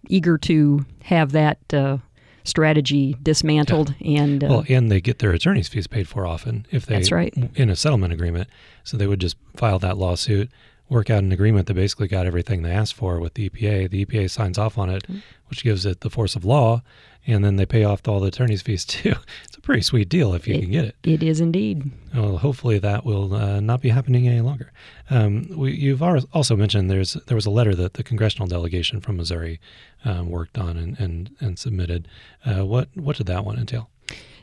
eager 0.08 0.38
to 0.38 0.84
have 1.02 1.32
that 1.32 1.58
uh, 1.72 1.98
strategy 2.44 3.16
dismantled 3.22 3.94
yeah. 3.98 4.22
and 4.22 4.44
uh, 4.44 4.48
well 4.48 4.64
and 4.68 4.90
they 4.90 5.00
get 5.00 5.18
their 5.18 5.32
attorney's 5.32 5.68
fees 5.68 5.86
paid 5.86 6.06
for 6.06 6.26
often 6.26 6.66
if 6.70 6.84
they 6.86 6.94
that's 6.94 7.10
right 7.10 7.34
in 7.54 7.70
a 7.70 7.76
settlement 7.76 8.12
agreement 8.12 8.48
so 8.82 8.96
they 8.96 9.06
would 9.06 9.20
just 9.20 9.36
file 9.56 9.78
that 9.78 9.96
lawsuit 9.96 10.50
work 10.88 11.10
out 11.10 11.22
an 11.22 11.32
agreement 11.32 11.66
that 11.66 11.74
basically 11.74 12.08
got 12.08 12.26
everything 12.26 12.62
they 12.62 12.70
asked 12.70 12.94
for 12.94 13.18
with 13.18 13.34
the 13.34 13.48
EPA. 13.48 13.90
The 13.90 14.04
EPA 14.04 14.30
signs 14.30 14.58
off 14.58 14.78
on 14.78 14.90
it, 14.90 15.02
mm-hmm. 15.04 15.18
which 15.48 15.64
gives 15.64 15.86
it 15.86 16.00
the 16.00 16.10
force 16.10 16.36
of 16.36 16.44
law, 16.44 16.82
and 17.26 17.44
then 17.44 17.56
they 17.56 17.66
pay 17.66 17.84
off 17.84 18.06
all 18.06 18.20
the 18.20 18.28
attorney's 18.28 18.62
fees 18.62 18.84
too. 18.84 19.14
It's 19.44 19.56
a 19.56 19.60
pretty 19.60 19.82
sweet 19.82 20.08
deal 20.08 20.34
if 20.34 20.46
you 20.46 20.54
it, 20.54 20.60
can 20.62 20.70
get 20.70 20.84
it. 20.84 20.96
It 21.02 21.22
is 21.22 21.40
indeed. 21.40 21.90
Well, 22.14 22.38
hopefully 22.38 22.78
that 22.78 23.04
will 23.04 23.34
uh, 23.34 23.60
not 23.60 23.80
be 23.80 23.88
happening 23.88 24.28
any 24.28 24.40
longer. 24.40 24.72
Um, 25.10 25.48
we, 25.56 25.72
you've 25.72 26.02
also 26.02 26.56
mentioned 26.56 26.90
there's 26.90 27.14
there 27.26 27.34
was 27.34 27.46
a 27.46 27.50
letter 27.50 27.74
that 27.74 27.94
the 27.94 28.02
congressional 28.02 28.46
delegation 28.46 29.00
from 29.00 29.16
Missouri 29.16 29.60
um, 30.04 30.30
worked 30.30 30.58
on 30.58 30.76
and 30.76 30.98
and, 30.98 31.30
and 31.40 31.58
submitted. 31.58 32.08
Uh, 32.44 32.64
what 32.64 32.88
what 32.94 33.16
did 33.16 33.26
that 33.26 33.44
one 33.44 33.58
entail? 33.58 33.90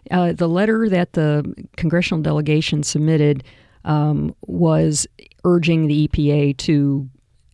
Uh, 0.09 0.33
the 0.33 0.49
letter 0.49 0.89
that 0.89 1.13
the 1.13 1.67
congressional 1.77 2.21
delegation 2.21 2.81
submitted 2.81 3.43
um, 3.85 4.35
was 4.47 5.05
urging 5.43 5.87
the 5.87 6.07
EPA 6.07 6.57
to 6.57 7.09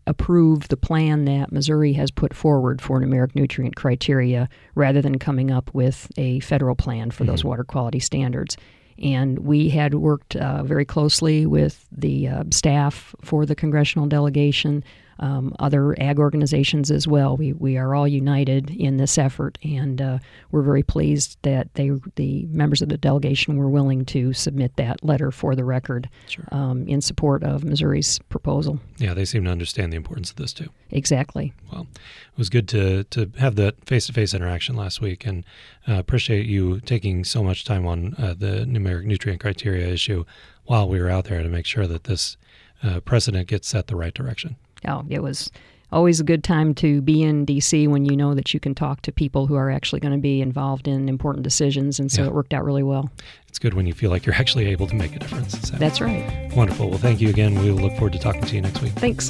approve 0.07 0.67
the 0.69 0.77
plan 0.77 1.25
that 1.25 1.51
Missouri 1.51 1.93
has 1.93 2.09
put 2.09 2.33
forward 2.33 2.81
for 2.81 2.99
numeric 2.99 3.35
nutrient 3.35 3.75
criteria 3.75 4.49
rather 4.75 5.01
than 5.01 5.19
coming 5.19 5.51
up 5.51 5.69
with 5.73 6.09
a 6.17 6.39
federal 6.39 6.75
plan 6.75 7.11
for 7.11 7.23
mm-hmm. 7.23 7.31
those 7.31 7.43
water 7.43 7.63
quality 7.63 7.99
standards. 7.99 8.57
And 8.99 9.39
we 9.39 9.69
had 9.69 9.93
worked 9.93 10.35
uh, 10.35 10.63
very 10.63 10.85
closely 10.85 11.45
with 11.45 11.85
the 11.91 12.27
uh, 12.27 12.43
staff 12.51 13.13
for 13.21 13.45
the 13.45 13.55
congressional 13.55 14.07
delegation 14.07 14.83
um, 15.19 15.55
other 15.59 15.99
ag 16.01 16.19
organizations 16.19 16.91
as 16.91 17.07
well. 17.07 17.37
We, 17.37 17.53
we 17.53 17.77
are 17.77 17.95
all 17.95 18.07
united 18.07 18.69
in 18.69 18.97
this 18.97 19.17
effort, 19.17 19.57
and 19.63 20.01
uh, 20.01 20.19
we're 20.51 20.61
very 20.61 20.83
pleased 20.83 21.37
that 21.41 21.73
they 21.73 21.91
the 22.15 22.45
members 22.47 22.81
of 22.81 22.89
the 22.89 22.97
delegation 22.97 23.57
were 23.57 23.69
willing 23.69 24.05
to 24.05 24.33
submit 24.33 24.75
that 24.75 25.03
letter 25.03 25.31
for 25.31 25.55
the 25.55 25.63
record 25.63 26.09
sure. 26.27 26.45
um, 26.51 26.87
in 26.87 27.01
support 27.01 27.43
of 27.43 27.63
Missouri's 27.63 28.19
proposal. 28.29 28.79
Yeah, 28.97 29.13
they 29.13 29.25
seem 29.25 29.43
to 29.45 29.51
understand 29.51 29.91
the 29.91 29.97
importance 29.97 30.29
of 30.31 30.37
this 30.37 30.53
too. 30.53 30.69
Exactly. 30.91 31.53
Well, 31.71 31.87
it 31.93 32.37
was 32.37 32.49
good 32.49 32.67
to 32.69 33.03
to 33.05 33.31
have 33.37 33.55
that 33.55 33.85
face 33.85 34.07
to 34.07 34.13
face 34.13 34.33
interaction 34.33 34.75
last 34.75 35.01
week, 35.01 35.25
and 35.25 35.45
uh, 35.87 35.95
appreciate 35.95 36.45
you 36.45 36.79
taking 36.81 37.23
so 37.23 37.43
much 37.43 37.65
time 37.65 37.85
on 37.85 38.15
uh, 38.17 38.35
the 38.37 38.65
numeric 38.65 39.05
nutrient 39.05 39.41
criteria 39.41 39.87
issue 39.87 40.25
while 40.65 40.87
we 40.87 40.99
were 40.99 41.09
out 41.09 41.25
there 41.25 41.41
to 41.41 41.49
make 41.49 41.65
sure 41.65 41.87
that 41.87 42.03
this 42.03 42.37
uh, 42.83 42.99
precedent 42.99 43.47
gets 43.47 43.67
set 43.67 43.87
the 43.87 43.95
right 43.95 44.13
direction 44.13 44.55
oh, 44.87 45.05
it 45.09 45.21
was 45.21 45.51
always 45.91 46.19
a 46.19 46.23
good 46.23 46.43
time 46.43 46.73
to 46.75 47.01
be 47.01 47.23
in 47.23 47.45
DC 47.45 47.87
when 47.87 48.05
you 48.05 48.15
know 48.15 48.33
that 48.33 48.53
you 48.53 48.59
can 48.59 48.75
talk 48.75 49.01
to 49.03 49.11
people 49.11 49.47
who 49.47 49.55
are 49.55 49.71
actually 49.71 49.99
going 49.99 50.11
to 50.11 50.19
be 50.19 50.41
involved 50.41 50.87
in 50.87 51.07
important 51.07 51.43
decisions. 51.43 51.99
And 51.99 52.11
so 52.11 52.21
yeah. 52.23 52.27
it 52.27 52.33
worked 52.33 52.53
out 52.53 52.65
really 52.65 52.83
well. 52.83 53.09
It's 53.47 53.59
good 53.59 53.73
when 53.73 53.87
you 53.87 53.93
feel 53.93 54.11
like 54.11 54.25
you're 54.25 54.35
actually 54.35 54.67
able 54.67 54.87
to 54.87 54.95
make 54.95 55.15
a 55.15 55.19
difference. 55.19 55.59
So. 55.67 55.77
That's 55.77 56.01
right. 56.01 56.51
Wonderful. 56.55 56.89
Well, 56.89 56.99
thank 56.99 57.21
you 57.21 57.29
again. 57.29 57.55
We 57.55 57.71
look 57.71 57.93
forward 57.93 58.13
to 58.13 58.19
talking 58.19 58.41
to 58.41 58.55
you 58.55 58.61
next 58.61 58.81
week. 58.81 58.93
Thanks. 58.93 59.29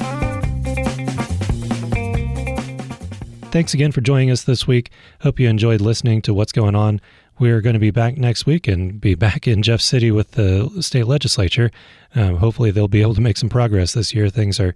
Thanks 3.50 3.72
again 3.72 3.92
for 3.92 4.02
joining 4.02 4.30
us 4.30 4.44
this 4.44 4.66
week. 4.66 4.90
Hope 5.22 5.40
you 5.40 5.48
enjoyed 5.48 5.80
listening 5.80 6.20
to 6.22 6.34
what's 6.34 6.52
going 6.52 6.74
on 6.74 7.00
we're 7.38 7.60
going 7.60 7.74
to 7.74 7.80
be 7.80 7.90
back 7.90 8.16
next 8.16 8.46
week 8.46 8.68
and 8.68 9.00
be 9.00 9.14
back 9.14 9.46
in 9.46 9.62
Jeff 9.62 9.80
City 9.80 10.10
with 10.10 10.32
the 10.32 10.70
state 10.80 11.06
legislature. 11.06 11.70
Um, 12.14 12.36
hopefully, 12.36 12.70
they'll 12.70 12.88
be 12.88 13.02
able 13.02 13.14
to 13.14 13.20
make 13.20 13.36
some 13.36 13.48
progress 13.48 13.92
this 13.92 14.14
year. 14.14 14.30
Things 14.30 14.58
are 14.58 14.74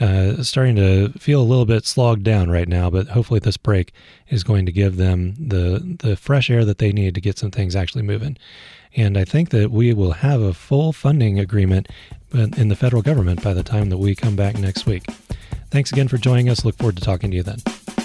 uh, 0.00 0.42
starting 0.42 0.76
to 0.76 1.10
feel 1.18 1.40
a 1.40 1.44
little 1.44 1.66
bit 1.66 1.86
slogged 1.86 2.24
down 2.24 2.50
right 2.50 2.68
now, 2.68 2.90
but 2.90 3.08
hopefully, 3.08 3.40
this 3.40 3.56
break 3.56 3.92
is 4.28 4.42
going 4.42 4.66
to 4.66 4.72
give 4.72 4.96
them 4.96 5.34
the 5.38 5.96
the 6.00 6.16
fresh 6.16 6.50
air 6.50 6.64
that 6.64 6.78
they 6.78 6.92
need 6.92 7.14
to 7.14 7.20
get 7.20 7.38
some 7.38 7.50
things 7.50 7.76
actually 7.76 8.02
moving. 8.02 8.36
And 8.94 9.16
I 9.16 9.24
think 9.24 9.50
that 9.50 9.70
we 9.70 9.94
will 9.94 10.12
have 10.12 10.42
a 10.42 10.52
full 10.52 10.92
funding 10.92 11.38
agreement 11.38 11.88
in 12.34 12.68
the 12.68 12.76
federal 12.76 13.02
government 13.02 13.42
by 13.42 13.54
the 13.54 13.62
time 13.62 13.88
that 13.90 13.98
we 13.98 14.14
come 14.14 14.36
back 14.36 14.58
next 14.58 14.86
week. 14.86 15.04
Thanks 15.70 15.92
again 15.92 16.08
for 16.08 16.18
joining 16.18 16.50
us. 16.50 16.64
Look 16.64 16.76
forward 16.76 16.96
to 16.96 17.02
talking 17.02 17.30
to 17.30 17.36
you 17.36 17.42
then. 17.42 18.01